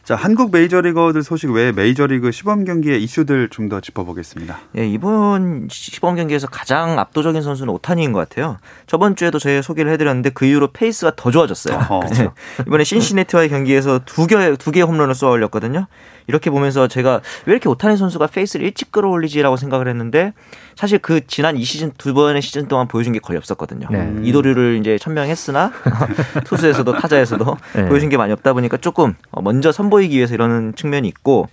자, 0.07 0.15
한국 0.15 0.51
메이저리거들 0.53 1.21
소식 1.21 1.51
외에 1.51 1.73
메이저리그 1.73 2.31
시범 2.31 2.63
경기의 2.63 3.03
이슈들 3.03 3.49
좀 3.49 3.67
더 3.67 3.81
짚어보겠습니다. 3.81 4.57
예, 4.77 4.87
이번 4.87 5.67
시범 5.69 6.15
경기에서 6.15 6.47
가장 6.47 6.97
압도적인 6.97 7.41
선수는 7.41 7.73
오타니인 7.73 8.13
것 8.13 8.19
같아요. 8.19 8.57
저번 8.85 9.17
주에도 9.17 9.37
저희 9.37 9.61
소개를 9.61 9.91
해드렸는데 9.91 10.29
그 10.29 10.45
이후로 10.45 10.71
페이스가 10.71 11.11
더 11.17 11.29
좋아졌어요. 11.29 11.87
어. 11.89 11.99
이번에 12.65 12.85
신시내티와의 12.85 13.49
경기에서 13.49 13.99
두 14.05 14.25
개, 14.27 14.55
두 14.55 14.71
개의 14.71 14.85
홈런을 14.85 15.13
쏘아 15.13 15.31
올렸거든요. 15.31 15.87
이렇게 16.27 16.50
보면서 16.50 16.88
제가 16.88 17.22
왜 17.46 17.53
이렇게 17.53 17.69
오타니 17.69 17.98
선수가 17.98 18.27
페이스를 18.27 18.65
일찍 18.65 18.91
끌어올리지라고 18.91 19.57
생각을 19.57 19.88
했는데 19.88 20.34
사실 20.75 21.00
그 21.00 21.25
지난 21.25 21.57
이 21.57 21.63
시즌 21.63 21.91
두 21.98 22.13
번의 22.13 22.41
시즌 22.41 22.67
동안 22.67 22.88
보여준 22.88 23.13
게 23.13 23.19
거의 23.19 23.38
없었거든요. 23.38 23.88
네. 23.89 24.13
이도류를 24.24 24.77
이제 24.79 24.98
천명했으나 24.98 25.72
투수에서도 26.46 26.91
타자에서도 26.93 27.57
네. 27.75 27.86
보여준 27.88 28.10
게 28.10 28.17
많이 28.17 28.31
없다 28.34 28.53
보니까 28.53 28.77
조금 28.77 29.15
먼저 29.41 29.72
선보이기 29.72 30.15
위해서 30.15 30.34
이러는 30.34 30.74
측면이 30.75 31.07
있고 31.07 31.48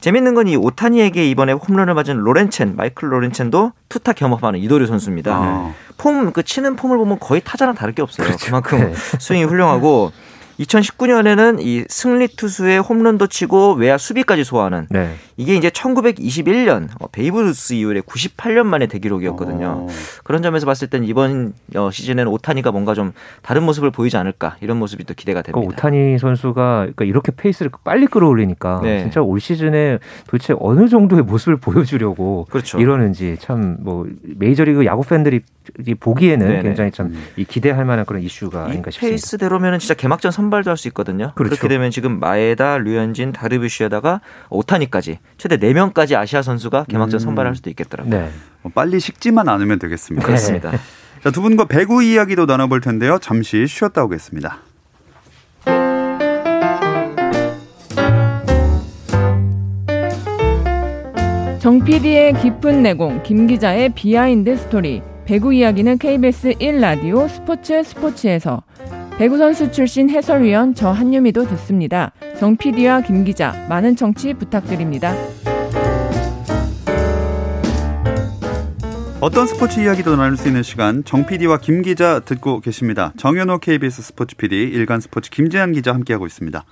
재밌는 0.00 0.34
건 0.34 0.46
이 0.46 0.54
오타니에게 0.56 1.28
이번에 1.30 1.52
홈런을 1.52 1.94
맞은 1.94 2.18
로렌첸, 2.18 2.74
마이클 2.76 3.12
로렌첸도 3.12 3.72
투타 3.88 4.12
겸업하는 4.12 4.60
이도류 4.60 4.86
선수입니다. 4.86 5.34
아. 5.34 5.74
폼, 5.96 6.32
그 6.32 6.42
치는 6.44 6.76
폼을 6.76 6.96
보면 6.98 7.18
거의 7.18 7.40
타자랑 7.42 7.74
다를 7.74 7.94
게 7.94 8.02
없어요. 8.02 8.26
그렇죠. 8.26 8.46
그만큼 8.46 8.78
네. 8.78 8.94
스윙이 9.18 9.44
훌륭하고 9.44 10.12
2019년에는 10.60 11.58
이 11.60 11.84
승리 11.88 12.28
투수에 12.28 12.80
홈런도 12.80 13.26
치고 13.26 13.74
외야 13.74 13.98
수비까지 13.98 14.44
소화하는 14.44 14.86
네. 14.90 15.14
이게 15.36 15.54
이제 15.54 15.68
1921년 15.68 16.88
어, 17.00 17.08
베이브 17.08 17.38
루스 17.40 17.74
이후에 17.74 18.00
98년 18.00 18.64
만에 18.64 18.86
대기록이었거든요. 18.86 19.66
오. 19.66 19.70
어. 19.84 19.88
그런 20.24 20.42
점에서 20.42 20.66
봤을 20.66 20.88
땐 20.88 21.04
이번 21.04 21.52
어, 21.74 21.90
시즌에는 21.90 22.26
오타니가 22.32 22.72
뭔가 22.72 22.94
좀 22.94 23.12
다른 23.42 23.62
모습을 23.64 23.90
보이지 23.90 24.16
않을까 24.16 24.56
이런 24.60 24.78
모습이 24.78 25.04
또 25.04 25.14
기대가 25.14 25.42
됩니다. 25.42 25.60
그러니까 25.60 25.88
오타니 25.88 26.18
선수가 26.18 26.76
그러니까 26.80 27.04
이렇게 27.04 27.32
페이스를 27.36 27.70
빨리 27.84 28.06
끌어올리니까 28.06 28.80
네. 28.82 29.00
진짜 29.02 29.20
올 29.20 29.40
시즌에 29.40 29.98
도대체 30.26 30.54
어느 30.58 30.88
정도의 30.88 31.22
모습을 31.22 31.56
보여주려고 31.58 32.46
그렇죠. 32.50 32.78
이러는지 32.78 33.36
참 33.40 33.76
뭐 33.80 34.06
메이저리그 34.22 34.84
야구 34.86 35.02
팬들이 35.02 35.40
보기에는 36.00 36.46
네네. 36.46 36.62
굉장히 36.62 36.90
참 36.92 37.06
음. 37.08 37.24
기대할 37.48 37.84
만한 37.84 38.04
그런 38.06 38.22
이슈가 38.22 38.64
아닌가 38.64 38.90
싶습니다. 38.90 39.10
페이스대로면 39.10 39.78
진짜 39.78 39.94
개막전 39.94 40.30
선발도 40.32 40.70
할 40.70 40.76
수 40.76 40.88
있거든요. 40.88 41.32
그렇죠. 41.34 41.56
그렇게 41.56 41.68
되면 41.68 41.90
지금 41.90 42.20
마에다, 42.20 42.76
류현진, 42.78 43.32
다르비쉬에다가 43.32 44.20
오타니까지 44.50 45.18
최대 45.38 45.56
4명까지 45.58 46.16
아시아 46.16 46.42
선수가 46.42 46.84
개막전 46.84 47.18
음. 47.18 47.18
선발할 47.18 47.54
수도 47.54 47.70
있겠더라고요. 47.70 48.10
네. 48.10 48.30
뭐 48.62 48.72
빨리 48.74 49.00
식지만 49.00 49.48
않으면 49.48 49.78
되겠습니다. 49.78 50.26
그렇습니다. 50.26 50.72
자, 51.22 51.30
두 51.30 51.42
분과 51.42 51.66
배구 51.66 52.02
이야기도 52.02 52.46
나눠볼 52.46 52.80
텐데요. 52.80 53.18
잠시 53.20 53.66
쉬었다 53.66 54.04
오겠습니다. 54.04 54.58
정 61.66 61.82
PD의 61.82 62.34
깊은 62.34 62.82
내공, 62.82 63.24
김 63.24 63.48
기자의 63.48 63.88
비하인드 63.88 64.56
스토리. 64.56 65.02
배구 65.24 65.52
이야기는 65.52 65.98
KBS 65.98 66.52
1라디오 66.60 67.28
스포츠 67.28 67.82
스포츠에서 67.82 68.62
배구 69.18 69.38
선수 69.38 69.72
출신 69.72 70.10
해설위원 70.10 70.74
저 70.74 70.90
한유미도 70.90 71.46
듣습니다. 71.48 72.12
정 72.38 72.54
PD와 72.54 73.00
김 73.00 73.24
기자 73.24 73.66
많은 73.66 73.96
청취 73.96 74.34
부탁드립니다. 74.34 75.14
어떤 79.22 79.46
스포츠 79.46 79.80
이야기도 79.80 80.16
나눌 80.16 80.36
수 80.36 80.48
있는 80.48 80.62
시간 80.62 81.02
정 81.02 81.24
PD와 81.24 81.60
김 81.60 81.80
기자 81.80 82.20
듣고 82.20 82.60
계십니다. 82.60 83.14
정현호 83.16 83.60
KBS 83.60 84.02
스포츠 84.02 84.36
PD, 84.36 84.54
일간 84.64 85.00
스포츠 85.00 85.30
김재한 85.30 85.72
기자 85.72 85.94
함께하고 85.94 86.26
있습니다. 86.26 86.62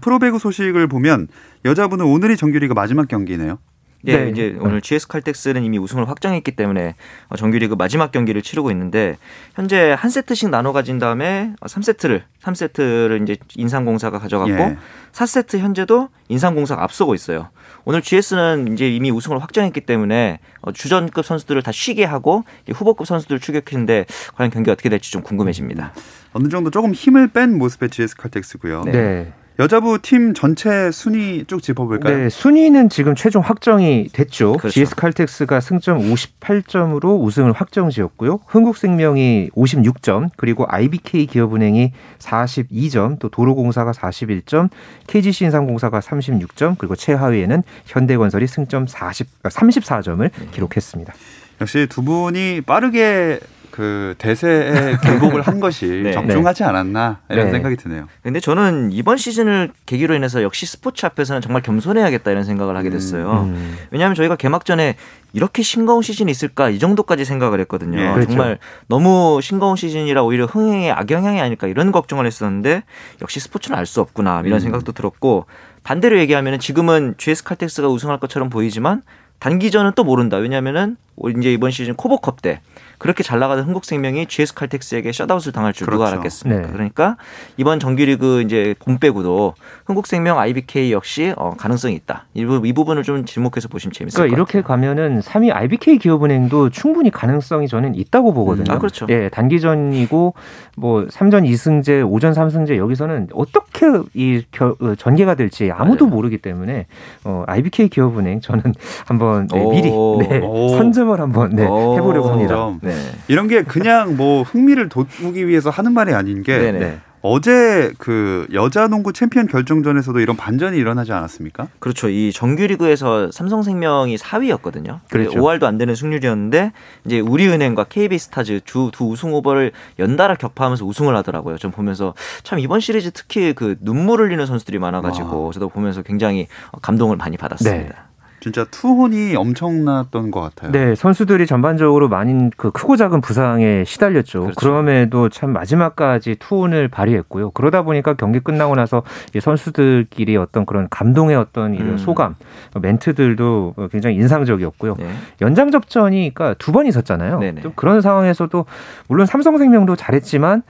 프로배구 0.00 0.38
소식을 0.38 0.86
보면 0.86 1.26
여자분은 1.64 2.04
오늘이 2.04 2.36
정규리그 2.36 2.74
마지막 2.74 3.08
경기네요. 3.08 3.58
예, 4.06 4.16
네. 4.16 4.30
이제 4.30 4.56
오늘 4.60 4.80
GS 4.80 5.08
칼텍스는 5.08 5.64
이미 5.64 5.78
우승을 5.78 6.08
확정했기 6.08 6.52
때문에 6.52 6.94
어, 7.28 7.36
정규리그 7.36 7.74
마지막 7.74 8.12
경기를 8.12 8.42
치르고 8.42 8.70
있는데 8.70 9.16
현재 9.54 9.94
한 9.98 10.10
세트씩 10.10 10.50
나눠 10.50 10.72
가진 10.72 10.98
다음에 10.98 11.52
3세트를 11.60 12.22
3세트를 12.42 13.22
이제 13.22 13.36
인상공사가 13.56 14.18
가져갔고 14.18 14.52
예. 14.52 14.76
4세트 15.12 15.58
현재도 15.58 16.08
인상공사가 16.28 16.82
앞서고 16.84 17.14
있어요. 17.14 17.48
오늘 17.84 18.02
GS는 18.02 18.72
이제 18.72 18.88
이미 18.88 19.10
우승을 19.10 19.42
확정했기 19.42 19.80
때문에 19.80 20.38
어, 20.60 20.72
주전급 20.72 21.24
선수들을 21.24 21.62
다 21.62 21.72
쉬게 21.72 22.04
하고 22.04 22.44
후보급 22.72 23.06
선수들을 23.06 23.40
추격했는데 23.40 24.06
과연 24.36 24.50
경기 24.50 24.70
어떻게 24.70 24.88
될지 24.88 25.10
좀 25.10 25.22
궁금해집니다. 25.22 25.92
어느 26.34 26.48
정도 26.48 26.70
조금 26.70 26.92
힘을 26.92 27.28
뺀 27.28 27.58
모습의 27.58 27.90
GS 27.90 28.16
칼텍스고요. 28.16 28.84
네. 28.84 29.32
네. 29.58 29.64
여자부 29.64 29.98
팀 30.00 30.34
전체 30.34 30.90
순위 30.92 31.44
쭉 31.46 31.60
짚어볼까요? 31.60 32.16
네, 32.16 32.28
순위는 32.28 32.88
지금 32.88 33.16
최종 33.16 33.42
확정이 33.42 34.08
됐죠. 34.12 34.52
그렇죠. 34.52 34.70
GS 34.70 34.94
칼텍스가 34.94 35.60
승점 35.60 35.98
58점으로 35.98 37.20
우승을 37.20 37.52
확정지었고요. 37.52 38.38
흥국생명이 38.46 39.50
56점, 39.56 40.30
그리고 40.36 40.64
IBK 40.68 41.26
기업은행이 41.26 41.92
42점, 42.20 43.18
또 43.18 43.28
도로공사가 43.28 43.90
41점, 43.90 44.70
KGC 45.08 45.46
인삼공사가 45.46 46.00
36점, 46.00 46.78
그리고 46.78 46.94
최하위에는 46.94 47.62
현대건설이 47.86 48.46
승점 48.46 48.86
40, 48.86 49.42
34점을 49.42 50.30
기록했습니다. 50.52 51.12
역시 51.60 51.88
두 51.90 52.02
분이 52.04 52.60
빠르게 52.60 53.40
그 53.78 54.16
대세에 54.18 54.96
굴복을 54.96 55.42
한 55.46 55.60
것이 55.60 55.86
네. 56.02 56.10
적중하지 56.10 56.64
않았나 56.64 57.20
이런 57.30 57.46
네. 57.46 57.52
생각이 57.52 57.76
드네요. 57.76 58.08
근데 58.24 58.40
저는 58.40 58.90
이번 58.90 59.16
시즌을 59.16 59.70
계기로 59.86 60.16
인해서 60.16 60.42
역시 60.42 60.66
스포츠 60.66 61.06
앞에서는 61.06 61.40
정말 61.42 61.62
겸손해야겠다 61.62 62.32
이런 62.32 62.42
생각을 62.42 62.76
하게 62.76 62.90
됐어요. 62.90 63.44
음. 63.44 63.54
음. 63.54 63.76
왜냐하면 63.92 64.16
저희가 64.16 64.34
개막전에 64.34 64.96
이렇게 65.32 65.62
싱거운 65.62 66.02
시즌이 66.02 66.28
있을까 66.28 66.70
이 66.70 66.80
정도까지 66.80 67.24
생각을 67.24 67.60
했거든요. 67.60 67.98
네, 68.00 68.12
그렇죠. 68.14 68.30
정말 68.30 68.58
너무 68.88 69.38
싱거운 69.40 69.76
시즌이라 69.76 70.24
오히려 70.24 70.46
흥행에 70.46 70.90
악영향이 70.90 71.40
아닐까 71.40 71.68
이런 71.68 71.92
걱정을 71.92 72.26
했었는데 72.26 72.82
역시 73.22 73.38
스포츠는 73.38 73.78
알 73.78 73.86
수 73.86 74.00
없구나 74.00 74.42
이런 74.44 74.54
음. 74.54 74.58
생각도 74.58 74.90
들었고 74.90 75.46
반대로 75.84 76.18
얘기하면 76.18 76.58
지금은 76.58 77.14
GS 77.16 77.44
칼텍스가 77.44 77.86
우승할 77.86 78.18
것처럼 78.18 78.50
보이지만 78.50 79.02
단기전은 79.38 79.92
또 79.94 80.02
모른다. 80.02 80.36
왜냐하면은 80.38 80.96
이제 81.38 81.52
이번 81.52 81.70
시즌 81.70 81.94
코보컵 81.94 82.42
때 82.42 82.60
그렇게 82.98 83.22
잘 83.22 83.38
나가던 83.38 83.64
흥국생명이 83.64 84.26
GS 84.26 84.54
칼텍스에게 84.54 85.12
셧아웃을 85.12 85.52
당할 85.52 85.72
줄 85.72 85.86
그렇죠. 85.86 85.98
누가 85.98 86.10
알았겠습니까? 86.10 86.62
네. 86.62 86.72
그러니까 86.72 87.16
이번 87.56 87.78
정규리그 87.80 88.42
이제 88.42 88.74
봄배구도 88.80 89.54
흥국생명 89.86 90.38
IBK 90.38 90.92
역시 90.92 91.32
어, 91.36 91.50
가능성이 91.56 91.94
있다. 91.94 92.26
이, 92.34 92.40
이 92.40 92.72
부분을 92.72 93.02
좀 93.02 93.24
지목해서 93.24 93.68
보시면 93.68 93.92
재밌을 93.92 94.16
그러니까 94.16 94.36
것 94.36 94.46
같아요. 94.46 94.58
이렇게 94.58 94.66
가면은 94.66 95.20
3위 95.20 95.54
IBK 95.54 95.98
기업은행도 95.98 96.70
충분히 96.70 97.10
가능성이 97.10 97.68
저는 97.68 97.94
있다고 97.94 98.32
보거든요. 98.34 98.72
음, 98.72 98.74
아, 98.74 98.78
그렇죠. 98.78 99.06
예, 99.10 99.28
단기전이고 99.28 100.34
뭐 100.76 101.06
3전 101.06 101.48
2승제, 101.48 102.04
5전 102.08 102.34
3승제 102.34 102.76
여기서는 102.76 103.28
어떻게 103.32 103.86
이 104.14 104.42
겨, 104.50 104.76
어, 104.80 104.94
전개가 104.96 105.34
될지 105.34 105.70
아무도 105.70 106.06
맞아요. 106.06 106.16
모르기 106.16 106.38
때문에 106.38 106.86
어, 107.24 107.44
IBK 107.46 107.88
기업은행 107.88 108.40
저는 108.40 108.74
한번 109.06 109.46
네, 109.48 109.64
미리 109.66 109.90
네, 109.90 110.40
선점을 110.76 111.20
한번 111.20 111.50
네, 111.54 111.62
해보려고 111.62 112.28
합니다. 112.30 112.76
네. 112.82 112.87
이런 113.28 113.48
게 113.48 113.62
그냥 113.62 114.16
뭐 114.16 114.42
흥미를 114.42 114.88
돋우기 114.88 115.46
위해서 115.46 115.70
하는 115.70 115.92
말이 115.92 116.12
아닌 116.14 116.42
게 116.42 116.58
네네. 116.58 117.00
어제 117.20 117.92
그 117.98 118.46
여자 118.52 118.86
농구 118.86 119.12
챔피언 119.12 119.46
결정전에서도 119.46 120.20
이런 120.20 120.36
반전이 120.36 120.76
일어나지 120.78 121.12
않았습니까? 121.12 121.68
그렇죠. 121.78 122.08
이 122.08 122.32
정규리그에서 122.32 123.30
삼성생명이 123.32 124.16
4위였거든요. 124.16 125.00
그렇죠. 125.10 125.38
5할도 125.38 125.64
안 125.64 125.78
되는 125.78 125.94
승률이었는데 125.94 126.72
이제 127.04 127.20
우리은행과 127.20 127.84
KB스타즈 127.84 128.60
두, 128.64 128.90
두 128.92 129.06
우승 129.08 129.32
후보를 129.32 129.72
연달아 129.98 130.36
격파하면서 130.36 130.84
우승을 130.84 131.16
하더라고요. 131.16 131.58
좀 131.58 131.70
보면서 131.70 132.14
참 132.44 132.58
이번 132.60 132.80
시리즈 132.80 133.10
특히 133.10 133.52
그 133.52 133.76
눈물 133.80 134.20
흘리는 134.20 134.44
선수들이 134.46 134.78
많아가지고 134.78 135.46
와. 135.46 135.52
저도 135.52 135.68
보면서 135.68 136.02
굉장히 136.02 136.46
감동을 136.82 137.16
많이 137.16 137.36
받았습니다. 137.36 137.94
네. 137.94 138.07
진짜 138.40 138.64
투혼이 138.70 139.34
엄청났던 139.34 140.30
것 140.30 140.40
같아요. 140.40 140.70
네, 140.72 140.94
선수들이 140.94 141.46
전반적으로 141.46 142.08
많은 142.08 142.50
그 142.56 142.70
크고 142.70 142.96
작은 142.96 143.20
부상에 143.20 143.84
시달렸죠. 143.84 144.40
그렇죠. 144.42 144.54
그럼에도 144.58 145.28
참 145.28 145.52
마지막까지 145.52 146.36
투혼을 146.38 146.88
발휘했고요. 146.88 147.50
그러다 147.50 147.82
보니까 147.82 148.14
경기 148.14 148.38
끝나고 148.40 148.74
나서 148.76 149.02
선수들끼리 149.40 150.36
어떤 150.36 150.66
그런 150.66 150.86
감동의 150.88 151.36
어떤 151.36 151.74
음. 151.74 151.98
소감, 151.98 152.36
멘트들도 152.80 153.74
굉장히 153.90 154.16
인상적이었고요. 154.16 154.94
네. 154.98 155.08
연장 155.40 155.70
접전이 155.70 156.32
그러니까 156.32 156.54
두 156.58 156.72
번 156.72 156.86
있었잖아요. 156.86 157.40
좀 157.62 157.72
그런 157.74 158.00
상황에서도 158.00 158.64
물론 159.08 159.26
삼성생명도 159.26 159.96
잘했지만 159.96 160.62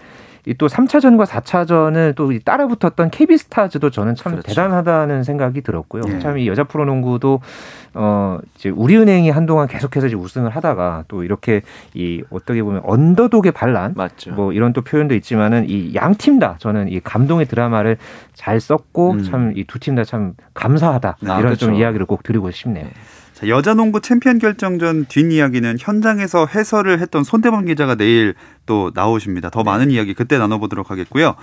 또 0.56 0.66
3차전과 0.66 1.26
4차전을 1.26 2.14
또 2.14 2.30
따라 2.44 2.66
붙었던 2.66 3.10
KB스타즈도 3.10 3.90
저는 3.90 4.14
참 4.14 4.32
그렇죠. 4.32 4.48
대단하다는 4.48 5.24
생각이 5.24 5.60
들었고요. 5.60 6.02
네. 6.02 6.18
참이 6.20 6.46
여자 6.46 6.64
프로농구도 6.64 7.40
어 7.94 8.38
이제 8.54 8.68
우리은행이 8.70 9.30
한동안 9.30 9.66
계속해서 9.66 10.06
이제 10.06 10.16
우승을 10.16 10.50
하다가 10.50 11.04
또 11.08 11.24
이렇게 11.24 11.62
이 11.94 12.22
어떻게 12.30 12.62
보면 12.62 12.82
언더독의 12.84 13.52
반란 13.52 13.94
맞죠. 13.96 14.32
뭐 14.32 14.52
이런 14.52 14.72
또 14.72 14.82
표현도 14.82 15.14
있지만은 15.16 15.66
이 15.68 15.92
양 15.94 16.14
팀 16.14 16.38
다 16.38 16.56
저는 16.58 16.88
이 16.88 17.00
감동의 17.00 17.46
드라마를 17.46 17.96
잘 18.34 18.60
썼고 18.60 19.10
음. 19.12 19.22
참이 19.24 19.64
두 19.64 19.78
팀 19.80 19.94
다 19.96 20.04
참 20.04 20.34
감사하다 20.54 21.08
아, 21.10 21.24
이런 21.24 21.42
그렇죠. 21.42 21.66
좀 21.66 21.74
이야기를 21.74 22.06
꼭 22.06 22.22
드리고 22.22 22.50
싶네요. 22.50 22.84
네. 22.84 22.90
자, 23.38 23.46
여자 23.46 23.72
농구 23.72 24.00
챔피언 24.00 24.40
결정전 24.40 25.04
뒷이야기는 25.04 25.76
현장에서 25.78 26.46
해설을 26.46 26.98
했던 26.98 27.22
손대범 27.22 27.66
기자가 27.66 27.94
내일 27.94 28.34
또 28.66 28.90
나오십니다. 28.92 29.48
더 29.48 29.60
네. 29.60 29.64
많은 29.64 29.92
이야기 29.92 30.12
그때 30.12 30.38
나눠보도록 30.38 30.90
하겠고요. 30.90 31.36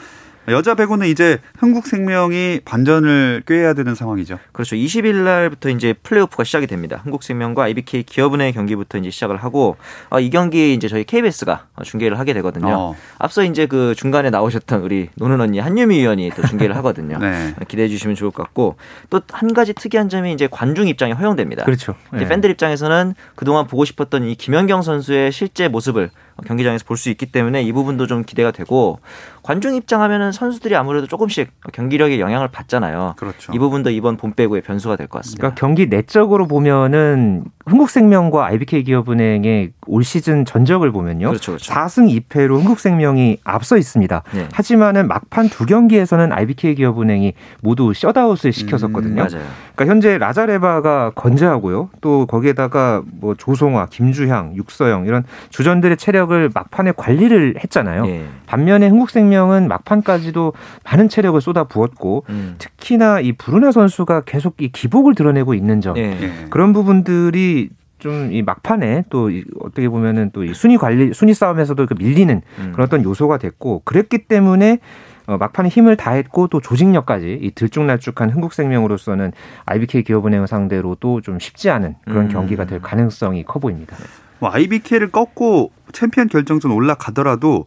여자 0.48 0.76
배구는 0.76 1.08
이제 1.08 1.40
흥국생명이 1.58 2.62
반전을 2.66 3.44
꾀해야 3.48 3.74
되는 3.74 3.96
상황이죠. 3.96 4.38
그렇죠. 4.52 4.76
20일 4.76 5.24
날부터 5.24 5.70
이제 5.70 5.94
플레이오프가 6.04 6.44
시작이 6.44 6.68
됩니다. 6.68 7.02
흥국생명과 7.04 7.64
IBK 7.64 8.04
기업은행 8.04 8.54
경기부터 8.54 9.00
이제 9.00 9.10
시작을 9.10 9.38
하고 9.38 9.76
어, 10.10 10.20
이 10.20 10.30
경기 10.30 10.74
이제 10.74 10.88
저희 10.88 11.04
KBS가 11.04 11.66
중계를 11.84 12.20
하게 12.20 12.34
되거든요. 12.34 12.68
어. 12.70 12.96
앞서 13.18 13.44
이제 13.44 13.66
그 13.66 13.96
중간에 13.96 14.30
나오셨던 14.30 14.82
우리 14.82 15.10
노는 15.16 15.42
언니 15.42 15.60
한유미 15.60 15.98
위원이 15.98 16.32
또 16.36 16.46
중계를 16.46 16.76
하거든요. 16.78 17.18
네. 17.18 17.56
기대해 17.68 17.88
주시면 17.88 18.16
좋을 18.16 18.32
것 18.32 18.44
같고 18.44 18.76
또 19.10 19.22
한 19.32 19.54
가지 19.54 19.74
특이한 19.74 20.08
점이 20.08 20.32
이제 20.34 20.48
관중 20.50 20.88
입장이 20.88 21.12
허용됩니다. 21.14 21.66
그렇죠. 21.66 21.96
네. 22.14 22.28
팬들 22.28 22.50
입장에서는 22.52 23.16
그동안 23.36 23.66
보고 23.68 23.84
싶었던 23.84 24.24
이 24.26 24.36
김연경 24.36 24.82
선수의 24.84 25.32
실제 25.32 25.68
모습을 25.68 26.10
경기장에서 26.46 26.84
볼 26.86 26.96
수 26.98 27.10
있기 27.10 27.26
때문에 27.28 27.62
이 27.64 27.72
부분도 27.74 28.08
좀 28.08 28.24
기대가 28.24 28.52
되고 28.52 29.00
관중 29.46 29.76
입장하면은 29.76 30.32
선수들이 30.32 30.76
아무래도 30.76 31.06
조금씩 31.06 31.52
경기력에 31.72 32.20
영향을 32.20 32.48
받잖아요. 32.48 33.14
그렇죠. 33.16 33.54
이 33.54 33.60
부분도 33.60 33.92
이번 33.92 34.18
봄 34.18 34.34
배구의 34.34 34.64
변수가 34.64 34.96
될 34.96 35.06
것 35.08 35.20
같습니다. 35.20 35.40
그러니까 35.42 35.60
경기 35.60 35.86
내적으로 35.88 36.48
보면은 36.48 37.44
흥국생명과 37.68 38.44
IBK 38.48 38.84
기업은행의 38.86 39.72
올 39.86 40.04
시즌 40.04 40.46
전적을 40.46 40.92
보면요. 40.92 41.28
그렇죠, 41.28 41.52
그렇죠. 41.52 41.72
4승 41.72 42.24
2패로 42.28 42.58
흥국생명이 42.58 43.38
앞서 43.44 43.78
있습니다. 43.78 44.24
네. 44.34 44.50
하지만은 44.52 45.08
막판 45.08 45.50
두 45.50 45.68
경기에서는 45.68 46.32
IBK 46.32 46.74
기업은행이 46.76 47.34
모두 47.62 47.94
셧아웃을 47.94 48.52
시켰었거든요. 48.52 49.22
음, 49.22 49.28
맞아요. 49.32 49.46
그러니까 49.76 49.86
현재 49.92 50.18
라자레바가 50.18 51.12
건재하고요. 51.14 51.90
또 52.02 52.26
거기에다가 52.26 53.04
뭐 53.20 53.36
조송화, 53.36 53.88
김주향, 53.92 54.56
육서영 54.56 55.06
이런 55.06 55.24
주전들의 55.50 55.98
체력을 55.98 56.50
막판에 56.54 56.94
관리를 56.98 57.56
했잖아요. 57.64 58.06
네. 58.06 58.26
반면에 58.48 58.88
흥국생명 58.88 59.35
은 59.36 59.68
막판까지도 59.68 60.54
많은 60.84 61.10
체력을 61.10 61.40
쏟아 61.42 61.66
부었고 61.66 62.26
음. 62.30 62.56
특히나 62.58 63.20
이 63.20 63.34
브루나 63.34 63.72
선수가 63.72 64.22
계속 64.22 64.62
이 64.62 64.72
기복을 64.72 65.14
드러내고 65.16 65.54
있는 65.54 65.82
점 65.82 65.96
네. 65.96 66.48
그런 66.50 66.74
부분들이 66.74 67.70
좀이 68.00 68.42
막판에 68.42 69.06
또 69.10 69.32
어떻게 69.60 69.90
보면은 69.90 70.32
또 70.32 70.44
이 70.44 70.54
순위 70.54 70.78
관리 70.78 71.14
순위 71.14 71.34
싸움에서도 71.34 71.86
그 71.86 71.96
밀리는 71.98 72.42
음. 72.60 72.72
그런 72.74 72.86
어떤 72.86 73.04
요소가 73.04 73.38
됐고 73.38 73.82
그랬기 73.86 74.28
때문에 74.28 74.80
어, 75.28 75.38
막판에 75.38 75.70
힘을 75.70 75.98
다했고 75.98 76.48
또 76.48 76.62
조직력까지 76.62 77.40
이 77.42 77.52
들쭉날쭉한 77.52 78.30
흥국생명으로서는 78.30 79.32
IBK 79.66 80.04
기업은행을 80.04 80.48
상대로도 80.48 81.22
좀 81.22 81.40
쉽지 81.40 81.70
않은 81.72 81.96
그런 82.06 82.26
음. 82.26 82.30
경기가 82.30 82.66
될 82.66 82.80
가능성이 82.82 83.44
커 83.44 83.60
보입니다. 83.60 83.96
뭐 84.40 84.52
IBK를 84.54 85.12
꺾고 85.12 85.72
챔피언 85.94 86.28
결정전 86.28 86.72
올라가더라도 86.72 87.66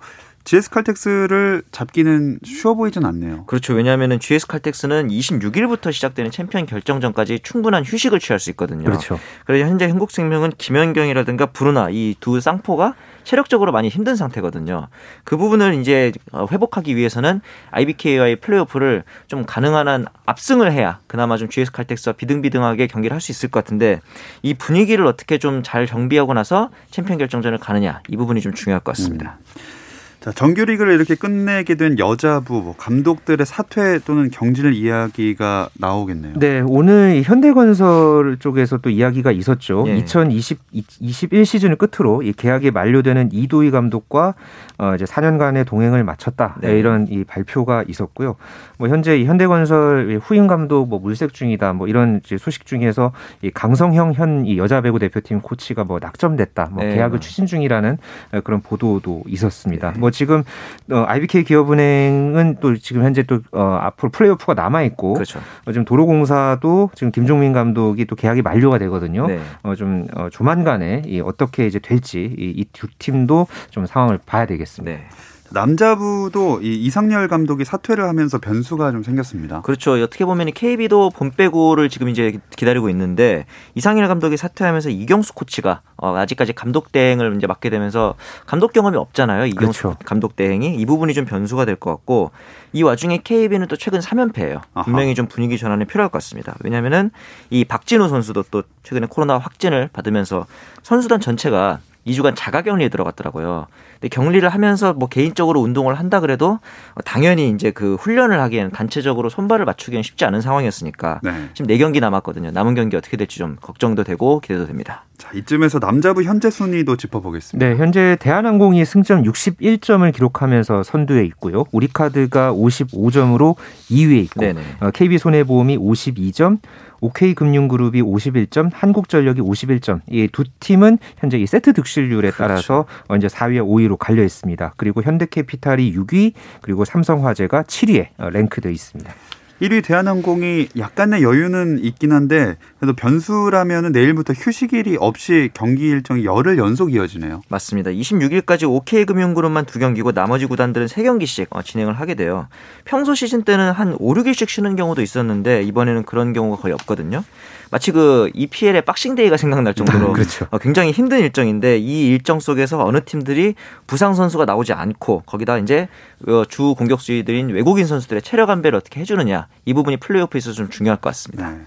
GS 0.49 0.71
칼텍스를 0.71 1.61
잡기는 1.73 2.39
쉬워 2.43 2.75
보이진 2.75 3.05
않네요. 3.05 3.45
그렇죠. 3.45 3.75
왜냐하면 3.75 4.19
GS 4.19 4.47
칼텍스는 4.47 5.09
26일부터 5.09 5.93
시작되는 5.93 6.31
챔피언 6.31 6.65
결정전까지 6.65 7.41
충분한 7.41 7.85
휴식을 7.85 8.19
취할 8.19 8.41
수 8.41 8.49
있거든요. 8.53 8.85
그렇죠. 8.85 9.21
그래서 9.45 9.69
현재 9.69 9.85
흥국생명은 9.85 10.53
김연경이라든가 10.57 11.47
브루나 11.47 11.91
이 11.91 12.15
두 12.21 12.41
쌍포가 12.41 12.95
체력적으로 13.25 13.73
많이 13.73 13.91
힘든 13.91 14.17
상태거든요. 14.17 14.89
그 15.25 15.37
부분을 15.37 15.75
이제 15.75 16.13
회복하기 16.51 16.97
위해서는 16.97 17.43
IBK와의 17.73 18.37
플레이오프를 18.37 19.05
좀 19.27 19.45
가능한 19.45 19.87
한 19.87 20.07
압승을 20.25 20.73
해야 20.73 20.99
그나마 21.07 21.37
좀 21.37 21.51
GS 21.51 21.73
칼텍스와 21.73 22.15
비등비등하게 22.15 22.87
경기를 22.87 23.15
할 23.15 23.21
수 23.21 23.33
있을 23.33 23.51
것 23.51 23.63
같은데 23.63 24.01
이 24.43 24.55
분위기를 24.55 25.05
어떻게 25.07 25.37
좀 25.37 25.63
잘 25.63 25.87
정비하고 25.87 26.33
나서 26.33 26.71
챔피언 26.91 27.19
결정전을 27.19 27.59
가느냐 27.59 28.01
이 28.09 28.17
부분이 28.17 28.41
좀 28.41 28.55
중요할 28.55 28.81
것 28.81 28.93
같습니다. 28.97 29.37
음. 29.43 29.78
자, 30.21 30.33
정규리그를 30.33 30.95
이렇게 30.95 31.15
끝내게 31.15 31.77
된 31.77 31.99
여자부 31.99 32.61
뭐 32.63 32.75
감독들의 32.77 33.47
사퇴 33.47 34.01
또는 34.01 34.31
경질 34.31 34.73
이야기가 34.73 35.69
나오겠네요. 35.79 36.35
네, 36.39 36.61
오늘 36.67 37.23
현대건설 37.25 38.39
쪽에서 38.41 38.79
또 38.79 38.91
이야기가 38.91 39.31
있었죠. 39.31 39.85
예. 39.87 39.97
2020 39.99 40.59
21 40.73 41.45
시즌을 41.45 41.77
끝으로 41.77 42.23
이 42.23 42.33
계약이 42.33 42.71
만료되는 42.73 43.31
이도희 43.33 43.71
감독과 43.71 44.35
어 44.79 44.95
이제 44.95 45.05
4년간의 45.05 45.67
동행을 45.67 46.03
마쳤다. 46.05 46.57
네. 46.63 46.79
이런 46.79 47.07
이 47.09 47.25
발표가 47.25 47.85
있었고요. 47.87 48.37
뭐 48.79 48.89
현재 48.89 49.19
이 49.19 49.25
현대건설 49.25 50.21
후임 50.23 50.47
감독 50.47 50.89
뭐 50.89 50.99
물색 50.99 51.33
중이다. 51.33 51.75
뭐 51.75 51.87
이런 51.87 52.21
소식 52.39 52.67
중에서 52.67 53.13
이 53.43 53.51
강성형 53.51 54.15
현 54.15 54.39
이 54.49 54.59
여자 54.59 54.81
배구 54.81 54.99
대표팀 54.99 55.41
코치가 55.41 55.85
뭐 55.85 55.99
낙점됐다. 56.01 56.69
뭐 56.73 56.83
네. 56.83 56.95
계약을 56.95 57.21
추진 57.21 57.47
중이라는 57.47 57.99
그런 58.45 58.61
보도도 58.61 59.25
있었습니다. 59.27 59.93
네. 59.93 59.99
뭐 60.09 60.11
지금 60.11 60.43
어, 60.91 61.05
IBK 61.07 61.45
기업은행은 61.45 62.57
또 62.61 62.77
지금 62.77 63.05
현재 63.05 63.23
또 63.23 63.41
어, 63.53 63.79
앞으로 63.81 64.11
플레이오프가 64.11 64.55
남아 64.55 64.83
있고 64.85 65.15
그렇죠. 65.15 65.41
어, 65.67 65.73
지금 65.73 65.85
도로공사도 65.85 66.91
지금 66.95 67.13
김종민 67.13 67.53
감독이 67.53 68.07
또 68.07 68.17
계약이 68.17 68.43
만료가 68.43 68.79
되거든요. 68.79 69.27
네. 69.27 69.39
어, 69.63 69.75
좀 69.75 70.07
어, 70.15 70.29
조만간에 70.31 71.03
이 71.07 71.21
어떻게 71.21 71.67
이제 71.67 71.79
될지 71.79 72.35
이두 72.39 72.89
팀도 72.99 73.47
좀 73.71 73.87
상황을 73.87 74.19
봐야 74.25 74.47
되겠습니다. 74.47 74.99
네. 74.99 75.09
남자부도 75.51 76.61
이 76.63 76.75
이상열 76.77 77.29
감독이 77.29 77.65
사퇴를 77.65 78.05
하면서 78.05 78.39
변수가 78.39 78.93
좀 78.93 79.03
생겼습니다. 79.03 79.63
그렇죠. 79.63 79.93
어떻게 80.03 80.25
보면 80.25 80.53
KB도 80.53 81.11
본 81.11 81.31
빼고를 81.31 81.89
지금 81.89 82.09
이제 82.09 82.39
기다리고 82.57 82.89
있는데 82.91 83.47
이상열 83.75 84.09
감독이 84.09 84.37
사퇴하면서 84.37 84.91
이경수 84.91 85.35
코치가 85.35 85.81
어, 85.97 86.15
아직까지 86.17 86.53
감독 86.53 86.93
대행을 86.93 87.35
이제 87.37 87.47
맡게 87.47 87.71
되면서 87.71 88.15
감독 88.47 88.73
경험이 88.73 88.97
없잖아요. 88.99 89.47
이경수 89.47 89.83
그렇죠. 89.83 89.99
감독 90.05 90.37
대행이 90.37 90.77
이 90.77 90.87
부분이 90.87 91.15
좀 91.15 91.25
변수가 91.25 91.65
될 91.65 91.79
것 91.79 91.91
같고 91.93 92.33
이 92.73 92.83
와중에 92.83 93.21
KB는 93.23 93.69
또 93.69 93.77
최근 93.77 94.01
3연패예요. 94.01 94.61
분명히 94.85 95.15
좀 95.15 95.27
분위기 95.27 95.57
전환이 95.57 95.85
필요할 95.85 96.09
것 96.11 96.19
같습니다. 96.19 96.57
왜냐하면은 96.65 97.11
이 97.51 97.65
박진우 97.65 98.09
선수도 98.09 98.43
또 98.51 98.65
최근에 98.83 99.07
코로나 99.09 99.39
확진을 99.39 99.89
받으면서 99.93 100.47
선수단 100.83 101.21
전체가 101.21 101.79
2주간 102.09 102.35
자가 102.37 102.63
격리에 102.63 102.89
들어갔더라고요. 102.89 103.67
근데 103.95 104.09
격리를 104.09 104.49
하면서 104.49 104.93
뭐 104.93 105.09
개인적으로 105.09 105.61
운동을 105.61 105.99
한다 105.99 106.21
그래도 106.21 106.61
당연히 107.05 107.51
이제 107.51 107.71
그 107.71 107.97
훈련을 107.97 108.41
하기에는 108.41 108.71
단체적으로 108.71 109.29
손발을 109.29 109.65
맞추기는 109.65 110.03
쉽지 110.03 110.25
않은 110.25 110.41
상황이었으니까 110.41 111.21
네. 111.23 111.33
지금 111.55 111.69
4경기 111.69 112.01
남았거든요. 112.01 112.51
남은 112.53 112.75
경기 112.75 112.97
어떻게 112.97 113.17
될지 113.17 113.39
좀 113.39 113.57
걱정도 113.61 114.05
되고 114.05 114.41
기대도 114.41 114.67
됩니다. 114.67 115.05
자, 115.19 115.31
이쯤에서 115.35 115.81
남자부 115.81 116.23
현재 116.23 116.49
순위도 116.49 116.97
짚어보겠습니다. 116.97 117.69
네, 117.69 117.77
현재 117.77 118.17
대한항공이 118.21 118.85
승점 118.85 119.25
61점을 119.25 120.15
기록하면서 120.15 120.85
선두에 120.85 121.25
있고요. 121.25 121.65
우리카드가 121.73 122.53
55점으로 122.53 123.57
2위에 123.91 124.23
있고 124.25 124.41
네네. 124.41 124.61
KB손해보험이 124.95 125.77
어, 125.77 125.81
52점, 125.81 126.59
OK금융그룹이 127.01 128.03
51점, 128.03 128.71
한국전력이 128.73 129.41
51점. 129.41 130.01
이 130.11 130.29
두 130.33 130.45
팀은 130.61 130.99
현재 131.19 131.39
이 131.39 131.47
세트 131.47 131.73
득실률에 131.73 132.31
그렇죠. 132.31 132.37
따라서 132.39 132.87
이제 133.17 133.27
4위와 133.27 133.67
5위로 133.67 133.97
갈려 133.99 134.23
있습니다. 134.23 134.75
그리고 134.77 135.03
현대캐피탈이 135.03 135.95
6위, 135.95 136.33
그리고 136.61 136.85
삼성화재가 136.85 137.63
7위에 137.63 138.09
랭크되어 138.19 138.71
있습니다. 138.71 139.13
1위 139.61 139.85
대한항공이 139.85 140.69
약간의 140.79 141.23
여유는 141.23 141.81
있긴 141.83 142.13
한데 142.13 142.57
그래도 142.79 142.95
변수라면은 142.95 143.91
내일부터 143.91 144.33
휴식일이 144.33 144.97
없이 145.01 145.51
경기 145.53 145.89
일정이 145.89 146.25
열흘 146.25 146.59
연속 146.59 146.93
이어지네요. 146.93 147.43
맞습니다. 147.49 147.91
26일까지 147.91 148.71
OK금융그룹만 148.71 149.67
두 149.67 149.81
경기고 149.81 150.13
나머지 150.13 150.47
구단들은 150.47 150.87
세 150.87 151.03
경기씩 151.03 151.49
어, 151.51 151.63
진행을 151.63 151.95
하게 151.95 152.15
돼요. 152.15 152.47
평소 152.85 153.15
시즌 153.15 153.43
때는 153.43 153.73
한 153.73 153.97
5, 153.99 154.15
6일씩 154.15 154.49
쉬는 154.49 154.77
경우도 154.77 155.03
있었는데 155.03 155.63
이번에는 155.65 156.05
그런 156.05 156.33
경우가 156.33 156.63
거의 156.63 156.73
없거든요. 156.75 157.25
마치 157.71 157.93
그 157.93 158.31
EPL의 158.35 158.83
박싱데이가 158.83 159.37
생각날 159.37 159.75
정도로 159.75 160.13
그렇죠. 160.15 160.47
어, 160.51 160.59
굉장히 160.59 160.93
힘든 160.93 161.19
일정인데 161.19 161.79
이 161.79 162.07
일정 162.07 162.41
속에서 162.41 162.85
어느 162.85 163.05
팀들이 163.05 163.55
부상 163.87 164.15
선수가 164.15 164.45
나오지 164.45 164.73
않고 164.73 165.25
거기다 165.27 165.59
이제 165.59 165.89
어, 166.27 166.45
주 166.49 166.75
공격수들인 166.77 167.51
외국인 167.51 167.87
선수들의 167.87 168.23
체력 168.23 168.51
안배를 168.51 168.79
어떻게 168.79 169.01
해주느냐 169.01 169.48
이 169.65 169.75
부분이 169.75 169.99
플레이오프에서 169.99 170.53
좀 170.53 170.69
중요할 170.71 171.01
것 171.01 171.11
같습니다. 171.11 171.51
네. 171.51 171.65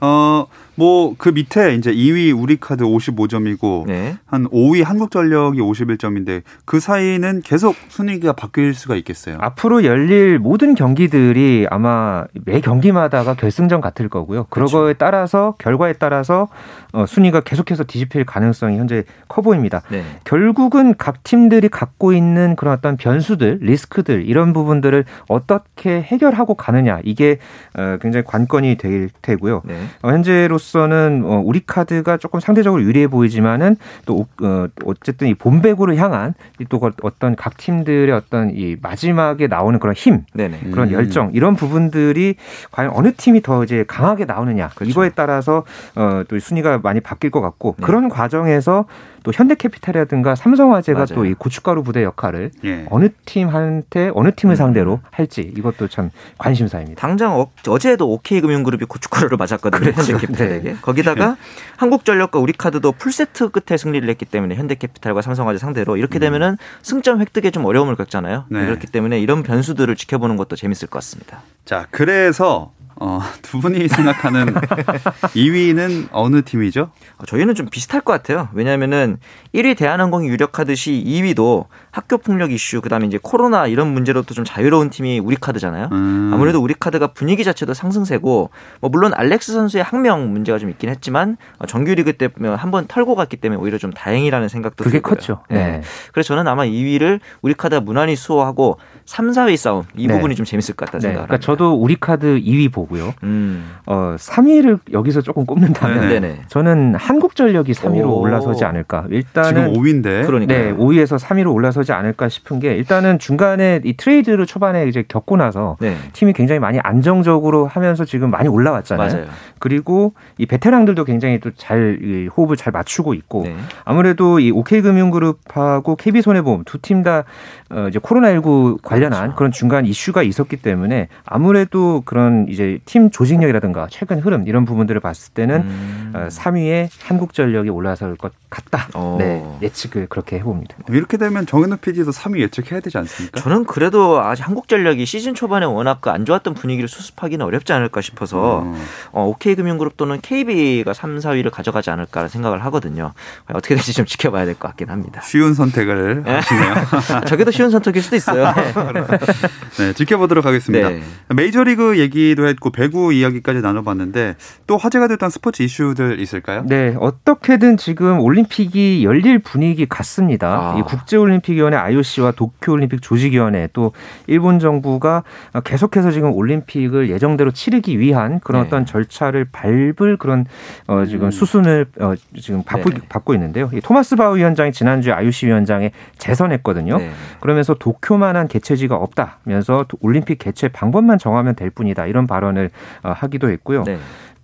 어, 0.00 0.46
뭐, 0.76 1.14
그 1.16 1.28
밑에 1.28 1.74
이제 1.74 1.92
2위 1.92 2.36
우리카드 2.36 2.84
55점이고, 2.84 3.86
네. 3.86 4.16
한 4.26 4.48
5위 4.48 4.82
한국전력이 4.82 5.60
51점인데, 5.60 6.42
그 6.64 6.80
사이는 6.80 7.42
계속 7.42 7.76
순위가 7.88 8.32
바뀔 8.32 8.74
수가 8.74 8.96
있겠어요. 8.96 9.38
앞으로 9.40 9.84
열릴 9.84 10.38
모든 10.38 10.74
경기들이 10.74 11.66
아마 11.70 12.24
매 12.44 12.60
경기마다가 12.60 13.34
결승전 13.34 13.80
같을 13.80 14.08
거고요. 14.08 14.44
그렇죠. 14.50 14.78
그거에 14.78 14.94
따라서, 14.94 15.54
결과에 15.58 15.92
따라서, 15.92 16.48
어, 16.92 17.06
순위가 17.06 17.40
계속해서 17.40 17.84
뒤집힐 17.84 18.24
가능성이 18.24 18.78
현재 18.78 19.04
커 19.28 19.42
보입니다. 19.42 19.82
네. 19.90 20.02
결국은 20.24 20.94
각 20.96 21.22
팀들이 21.22 21.68
갖고 21.68 22.12
있는 22.12 22.56
그런 22.56 22.74
어떤 22.74 22.96
변수들, 22.96 23.58
리스크들, 23.60 24.26
이런 24.26 24.52
부분들을 24.52 25.04
어떻게 25.28 26.02
해결하고 26.02 26.54
가느냐, 26.54 27.00
이게 27.04 27.38
어, 27.76 27.98
굉장히 28.00 28.24
관건이 28.24 28.76
될 28.76 29.10
테고요. 29.22 29.62
네. 29.64 29.74
어, 30.02 30.10
현재로 30.10 30.58
서는 30.64 31.22
어, 31.24 31.42
우리 31.44 31.60
카드가 31.64 32.16
조금 32.16 32.40
상대적으로 32.40 32.82
유리해 32.82 33.06
보이지만은 33.06 33.76
또 34.06 34.26
어, 34.42 34.66
어쨌든 34.84 35.28
이 35.28 35.34
본배구를 35.34 35.96
향한 35.96 36.34
또 36.68 36.80
어떤 37.02 37.36
각 37.36 37.56
팀들의 37.56 38.12
어떤 38.12 38.50
이 38.50 38.76
마지막에 38.80 39.46
나오는 39.46 39.78
그런 39.78 39.94
힘, 39.94 40.24
네네. 40.32 40.70
그런 40.72 40.88
음. 40.88 40.92
열정 40.92 41.30
이런 41.32 41.54
부분들이 41.54 42.36
과연 42.72 42.92
어느 42.94 43.12
팀이 43.12 43.42
더 43.42 43.62
이제 43.64 43.84
강하게 43.86 44.24
나오느냐 44.24 44.68
그렇죠. 44.74 44.90
이거에 44.90 45.10
따라서 45.14 45.64
어, 45.94 46.22
또 46.28 46.38
순위가 46.38 46.78
많이 46.78 47.00
바뀔 47.00 47.30
것 47.30 47.40
같고 47.40 47.76
네. 47.78 47.86
그런 47.86 48.08
과정에서 48.08 48.86
또 49.24 49.32
현대캐피탈이라든가 49.34 50.36
삼성화재가 50.36 51.06
또 51.06 51.24
이 51.24 51.32
고춧가루 51.32 51.82
부대 51.82 52.04
역할을 52.04 52.50
예. 52.64 52.86
어느 52.90 53.08
팀한테 53.24 54.10
어느 54.14 54.30
팀을 54.34 54.54
음. 54.54 54.56
상대로 54.56 55.00
할지 55.10 55.40
이것도 55.56 55.88
참 55.88 56.10
관심사입니다. 56.38 57.00
당장 57.00 57.40
어, 57.40 57.78
제도 57.78 58.12
OK금융그룹이 58.12 58.84
고춧가루를 58.84 59.38
맞았거든요. 59.38 59.80
그렇죠. 59.92 60.12
현대캐피탈에게. 60.12 60.70
네. 60.72 60.76
거기다가 60.82 61.30
네. 61.30 61.36
한국전력과 61.78 62.38
우리카드도 62.38 62.92
풀세트 62.92 63.48
끝에 63.50 63.76
승리를 63.78 64.06
했기 64.08 64.24
때문에 64.26 64.54
현대캐피탈과 64.56 65.22
삼성화재 65.22 65.58
상대로 65.58 65.96
이렇게 65.96 66.18
음. 66.18 66.20
되면은 66.20 66.48
음. 66.50 66.56
승점 66.82 67.20
획득에 67.20 67.50
좀 67.50 67.64
어려움을 67.64 67.96
겪잖아요. 67.96 68.44
네. 68.50 68.66
그렇기 68.66 68.86
때문에 68.88 69.18
이런 69.20 69.42
변수들을 69.42 69.96
지켜보는 69.96 70.36
것도 70.36 70.56
재밌을 70.56 70.88
것 70.88 70.98
같습니다. 70.98 71.40
자, 71.64 71.86
그래서 71.90 72.72
어, 72.96 73.20
두 73.42 73.60
분이 73.60 73.88
생각하는 73.88 74.54
2위는 75.34 76.08
어느 76.12 76.42
팀이죠? 76.42 76.90
어, 77.18 77.24
저희는 77.26 77.54
좀 77.54 77.66
비슷할 77.70 78.00
것 78.02 78.12
같아요. 78.12 78.48
왜냐하면은 78.52 79.18
1위 79.54 79.76
대한항공이 79.76 80.28
유력하듯이 80.28 81.02
2위도 81.06 81.66
학교 81.94 82.18
폭력 82.18 82.50
이슈 82.50 82.80
그다음에 82.80 83.06
이제 83.06 83.20
코로나 83.22 83.68
이런 83.68 83.86
문제로도 83.94 84.34
좀 84.34 84.44
자유로운 84.44 84.90
팀이 84.90 85.20
우리 85.20 85.36
카드잖아요. 85.36 85.90
음. 85.92 86.30
아무래도 86.34 86.60
우리 86.60 86.74
카드가 86.74 87.12
분위기 87.12 87.44
자체도 87.44 87.72
상승세고 87.72 88.50
뭐 88.80 88.90
물론 88.90 89.12
알렉스 89.14 89.52
선수의 89.52 89.84
항명 89.84 90.32
문제가 90.32 90.58
좀 90.58 90.70
있긴 90.70 90.90
했지만 90.90 91.36
정규리그 91.68 92.14
때 92.14 92.28
한번 92.56 92.86
털고 92.88 93.14
갔기 93.14 93.36
때문에 93.36 93.60
오히려 93.62 93.78
좀 93.78 93.92
다행이라는 93.92 94.48
생각도 94.48 94.82
그게 94.82 94.98
들고요. 94.98 95.14
컸죠. 95.14 95.42
네. 95.48 95.56
네. 95.56 95.82
그래서 96.12 96.34
저는 96.34 96.48
아마 96.48 96.64
2위를 96.64 97.20
우리 97.42 97.54
카드가 97.54 97.80
무난히 97.80 98.16
수호하고 98.16 98.78
3, 99.04 99.30
4위 99.30 99.56
싸움 99.56 99.84
이 99.94 100.08
네. 100.08 100.14
부분이 100.14 100.34
좀 100.34 100.44
재밌을 100.44 100.74
것 100.74 100.86
같다 100.86 100.98
네. 100.98 101.02
생각합니다. 101.02 101.26
그러니까 101.28 101.46
저도 101.46 101.74
우리 101.74 101.94
카드 101.94 102.40
2위 102.40 102.72
보고요. 102.72 103.14
음. 103.22 103.70
어, 103.86 104.16
3위를 104.18 104.80
여기서 104.92 105.20
조금 105.20 105.46
꼽는다면 105.46 106.08
네네. 106.08 106.42
저는 106.48 106.96
한국전력이 106.96 107.72
3위로 107.72 108.06
오. 108.06 108.18
올라서지 108.18 108.64
않을까. 108.64 109.06
일단은 109.10 109.48
지금 109.48 109.80
5위인데. 109.80 110.26
그러니까 110.26 110.52
네, 110.52 110.72
5위에서 110.74 111.20
3위로 111.20 111.52
올라서 111.52 111.83
지 111.84 111.92
않을까 111.92 112.28
싶은 112.28 112.60
게 112.60 112.74
일단은 112.74 113.18
중간에 113.18 113.80
이 113.84 113.96
트레이드를 113.96 114.46
초반에 114.46 114.86
이제 114.86 115.04
겪고 115.06 115.36
나서 115.36 115.76
네. 115.80 115.96
팀이 116.12 116.32
굉장히 116.32 116.58
많이 116.58 116.78
안정적으로 116.80 117.66
하면서 117.66 118.04
지금 118.04 118.30
많이 118.30 118.48
올라왔잖아요. 118.48 119.12
맞아요. 119.12 119.26
그리고 119.58 120.12
이 120.38 120.46
베테랑들도 120.46 121.04
굉장히 121.04 121.40
또 121.40 121.50
잘 121.56 122.28
호흡을 122.36 122.56
잘 122.56 122.72
맞추고 122.72 123.14
있고 123.14 123.44
네. 123.44 123.56
아무래도 123.84 124.38
이 124.40 124.50
OK금융그룹하고 124.50 125.96
KB손해보험 125.96 126.64
두 126.64 126.78
팀다 126.78 127.24
어, 127.70 127.86
이제 127.88 127.98
코로나19 127.98 128.82
관련한 128.82 129.20
그렇죠. 129.22 129.36
그런 129.36 129.52
중간 129.52 129.86
이슈가 129.86 130.22
있었기 130.22 130.56
때문에 130.58 131.08
아무래도 131.24 132.02
그런 132.04 132.46
이제 132.48 132.78
팀 132.84 133.10
조직력이라든가 133.10 133.86
최근 133.90 134.18
흐름 134.18 134.46
이런 134.46 134.64
부분들을 134.64 135.00
봤을 135.00 135.32
때는 135.32 135.62
음. 135.62 136.03
어, 136.14 136.28
3위에 136.30 136.88
한국전력이 137.02 137.68
올라설 137.68 138.16
것 138.16 138.32
같다. 138.48 138.88
어. 138.94 139.16
네, 139.18 139.44
예측을 139.62 140.06
그렇게 140.08 140.36
해봅니다. 140.38 140.76
이렇게 140.88 141.16
되면 141.16 141.44
정현우 141.44 141.76
PD도 141.78 142.10
3위 142.12 142.40
예측해야 142.40 142.80
되지 142.80 142.96
않습니까? 142.98 143.40
저는 143.40 143.64
그래도 143.64 144.20
아직 144.22 144.46
한국전력이 144.46 145.04
시즌 145.06 145.34
초반에 145.34 145.66
워낙 145.66 146.00
그 146.00 146.10
안 146.14 146.24
좋았던 146.24 146.54
분위기를 146.54 146.88
수습하기는 146.88 147.44
어렵지 147.44 147.72
않을까 147.72 148.00
싶어서 148.00 148.62
음. 148.62 148.80
어, 149.10 149.24
OK금융그룹 149.26 149.96
또는 149.96 150.20
KB가 150.22 150.92
3, 150.94 151.18
4위를 151.18 151.50
가져가지 151.50 151.90
않을까 151.90 152.28
생각을 152.28 152.64
하거든요. 152.66 153.12
어떻게 153.52 153.74
될지 153.74 153.92
좀 153.92 154.06
지켜봐야 154.06 154.44
될 154.44 154.54
것 154.54 154.68
같긴 154.68 154.90
합니다. 154.90 155.20
쉬운 155.22 155.54
선택을 155.54 156.22
하시네요. 156.28 156.74
저게 157.26 157.44
더 157.44 157.50
쉬운 157.50 157.70
선택일 157.70 158.00
수도 158.02 158.14
있어요. 158.14 158.54
네, 159.78 159.92
지켜보도록 159.94 160.44
하겠습니다. 160.46 160.88
네. 160.90 161.02
메이저리그 161.34 161.98
얘기도 161.98 162.46
했고 162.46 162.70
배구 162.70 163.12
이야기까지 163.12 163.60
나눠봤는데 163.60 164.36
또 164.66 164.76
화제가 164.76 165.08
됐던 165.08 165.30
스포츠 165.30 165.62
이슈들 165.62 166.03
있을까요? 166.12 166.64
네, 166.66 166.96
어떻게든 166.98 167.76
지금 167.76 168.20
올림픽이 168.20 169.04
열릴 169.04 169.38
분위기 169.38 169.86
같습니다. 169.86 170.74
아. 170.74 170.78
이 170.78 170.82
국제올림픽위원회 170.82 171.76
IOC와 171.76 172.32
도쿄올림픽 172.32 173.02
조직위원회 173.02 173.68
또 173.72 173.92
일본 174.26 174.58
정부가 174.58 175.22
계속해서 175.64 176.10
지금 176.10 176.32
올림픽을 176.32 177.10
예정대로 177.10 177.50
치르기 177.50 177.98
위한 177.98 178.40
그런 178.40 178.62
네. 178.62 178.66
어떤 178.66 178.86
절차를 178.86 179.46
밟을 179.50 180.16
그런 180.18 180.46
어, 180.86 181.04
지금 181.04 181.26
음. 181.26 181.30
수순을 181.30 181.86
어, 182.00 182.14
지금 182.40 182.62
받고, 182.62 182.90
네. 182.90 183.00
받고 183.08 183.34
있는데요. 183.34 183.70
이 183.72 183.80
토마스 183.80 184.16
바우 184.16 184.36
위원장이 184.36 184.72
지난주에 184.72 185.12
IOC 185.12 185.46
위원장에 185.46 185.92
재선했거든요. 186.18 186.98
네. 186.98 187.10
그러면서 187.40 187.74
도쿄만한 187.74 188.48
개최지가 188.48 188.96
없다면서 188.96 189.86
올림픽 190.00 190.38
개최 190.38 190.68
방법만 190.68 191.18
정하면 191.18 191.54
될 191.54 191.70
뿐이다 191.70 192.06
이런 192.06 192.26
발언을 192.26 192.70
어, 193.02 193.12
하기도 193.16 193.50
했고요. 193.50 193.84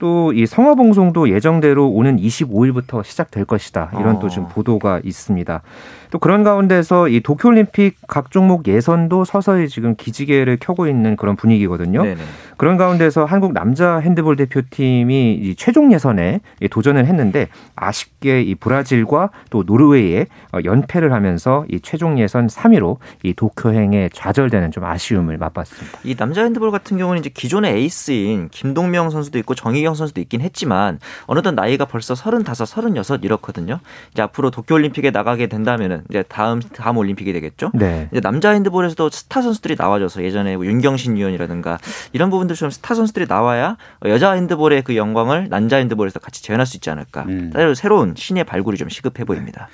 네. 0.00 0.06
또이 0.06 0.46
성화 0.46 0.74
봉송도 0.74 1.30
예정대로 1.30 1.88
오는 1.88 2.16
25일부터 2.16 3.04
시작될 3.04 3.44
것이다. 3.44 3.90
이런 4.00 4.16
어. 4.16 4.18
또 4.18 4.28
지금 4.28 4.48
보도가 4.48 5.00
있습니다. 5.04 5.62
또 6.10 6.18
그런 6.18 6.42
가운데서 6.42 7.08
이 7.08 7.20
도쿄올림픽 7.20 7.96
각 8.08 8.30
종목 8.30 8.66
예선도 8.66 9.24
서서히 9.24 9.68
지금 9.68 9.94
기지개를 9.96 10.58
켜고 10.60 10.86
있는 10.86 11.16
그런 11.16 11.36
분위기거든요. 11.36 12.02
네네. 12.02 12.20
그런 12.56 12.76
가운데서 12.76 13.24
한국 13.24 13.52
남자 13.52 13.98
핸드볼 13.98 14.36
대표팀이 14.36 15.34
이 15.34 15.54
최종 15.56 15.92
예선에 15.92 16.40
도전을 16.70 17.06
했는데 17.06 17.48
아쉽게 17.76 18.42
이 18.42 18.54
브라질과 18.54 19.30
또 19.50 19.62
노르웨이에 19.62 20.26
어, 20.52 20.58
연패를 20.64 21.12
하면서 21.12 21.64
이 21.70 21.80
최종 21.80 22.18
예선 22.18 22.48
3위로 22.48 22.98
이 23.22 23.32
도쿄행에 23.32 24.10
좌절되는 24.12 24.72
좀 24.72 24.84
아쉬움을 24.84 25.38
맛봤습니다. 25.38 26.00
이 26.04 26.16
남자 26.16 26.42
핸드볼 26.42 26.70
같은 26.70 26.98
경우는 26.98 27.20
이제 27.20 27.30
기존의 27.32 27.74
에이스인 27.76 28.48
김동명 28.50 29.10
선수도 29.10 29.38
있고 29.38 29.54
정희경 29.54 29.94
선수도 29.94 30.20
있긴 30.20 30.40
했지만 30.40 30.98
어느덧 31.26 31.52
나이가 31.52 31.84
벌써 31.84 32.14
35, 32.14 32.66
36 32.66 33.24
이렇거든요. 33.24 33.80
이제 34.12 34.22
앞으로 34.22 34.50
도쿄올림픽에 34.50 35.10
나가게 35.10 35.46
된다면은 35.46 35.99
이제 36.08 36.22
다음 36.28 36.60
다음 36.60 36.96
올림픽이 36.96 37.32
되겠죠. 37.32 37.70
네. 37.74 38.08
이제 38.12 38.20
남자 38.20 38.50
핸드볼에서도 38.50 39.10
스타 39.10 39.42
선수들이 39.42 39.76
나와줘서 39.78 40.22
예전에 40.22 40.56
뭐 40.56 40.66
윤경신 40.66 41.16
위원이라든가 41.16 41.78
이런 42.12 42.30
부분들처럼 42.30 42.70
스타 42.70 42.94
선수들이 42.94 43.26
나와야 43.28 43.76
여자 44.06 44.32
핸드볼의 44.32 44.82
그 44.82 44.96
영광을 44.96 45.48
남자 45.48 45.76
핸드볼에서 45.76 46.18
같이 46.18 46.42
재현할 46.42 46.66
수 46.66 46.76
있지 46.76 46.90
않을까. 46.90 47.24
음. 47.28 47.52
새로운 47.74 48.14
신예 48.16 48.44
발굴이 48.44 48.76
좀 48.76 48.88
시급해 48.88 49.24
보입니다. 49.24 49.68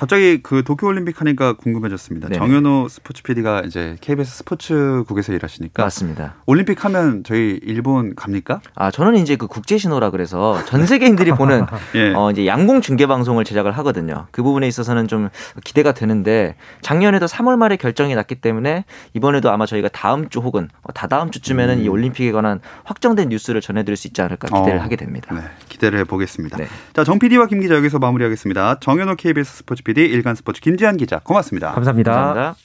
갑자기 0.00 0.42
그 0.42 0.64
도쿄올림픽 0.64 1.20
하니까 1.20 1.52
궁금해졌습니다. 1.52 2.30
네. 2.30 2.38
정현호 2.38 2.88
스포츠 2.88 3.22
PD가 3.22 3.60
이제 3.66 3.96
KBS 4.00 4.38
스포츠국에서 4.38 5.34
일하시니까 5.34 5.82
맞습니다. 5.82 6.36
올림픽 6.46 6.86
하면 6.86 7.22
저희 7.22 7.60
일본 7.62 8.14
갑니까? 8.14 8.62
아 8.74 8.90
저는 8.90 9.16
이제 9.16 9.36
그 9.36 9.46
국제 9.46 9.76
신호라 9.76 10.08
그래서 10.08 10.64
전 10.64 10.86
세계인들이 10.86 11.32
보는 11.32 11.66
예. 11.96 12.14
어 12.14 12.30
이제 12.30 12.46
양궁 12.46 12.80
중계 12.80 13.06
방송을 13.06 13.44
제작을 13.44 13.72
하거든요. 13.72 14.26
그 14.30 14.42
부분에 14.42 14.66
있어서는 14.68 15.06
좀 15.06 15.28
기대가 15.64 15.92
되는데 15.92 16.56
작년에도 16.80 17.26
3월 17.26 17.56
말에 17.56 17.76
결정이 17.76 18.14
났기 18.14 18.36
때문에 18.36 18.86
이번에도 19.12 19.50
아마 19.50 19.66
저희가 19.66 19.88
다음 19.88 20.30
주 20.30 20.38
혹은 20.38 20.70
다다음 20.94 21.30
주쯤에는 21.30 21.76
음. 21.78 21.84
이 21.84 21.88
올림픽에 21.88 22.32
관한 22.32 22.60
확정된 22.84 23.28
뉴스를 23.28 23.60
전해드릴 23.60 23.98
수 23.98 24.06
있지 24.06 24.22
않을까 24.22 24.48
기대를 24.48 24.78
어. 24.78 24.82
하게 24.82 24.96
됩니다. 24.96 25.34
네, 25.34 25.42
기대를 25.68 25.98
해보겠습니다. 25.98 26.56
네. 26.56 26.68
자정 26.94 27.18
PD와 27.18 27.48
김 27.48 27.60
기자 27.60 27.74
여기서 27.74 27.98
마무리하겠습니다. 27.98 28.80
정현호 28.80 29.16
KBS 29.16 29.58
스포츠 29.58 29.82
PD 29.82 29.89
일간 29.98 30.34
스포츠 30.34 30.60
김지한 30.60 30.96
기자 30.96 31.18
고맙습니다. 31.20 31.72
감사합니다. 31.72 32.12
감사합니다. 32.12 32.56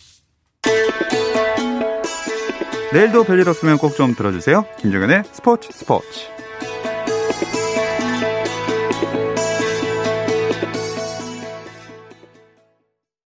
내일도 2.93 3.23
별일 3.23 3.49
없으면 3.49 3.77
꼭 3.77 3.95
좀 3.95 4.15
들어주세요. 4.15 4.65
김정현의 4.79 5.23
스포츠 5.31 5.69
스포츠. 5.71 6.34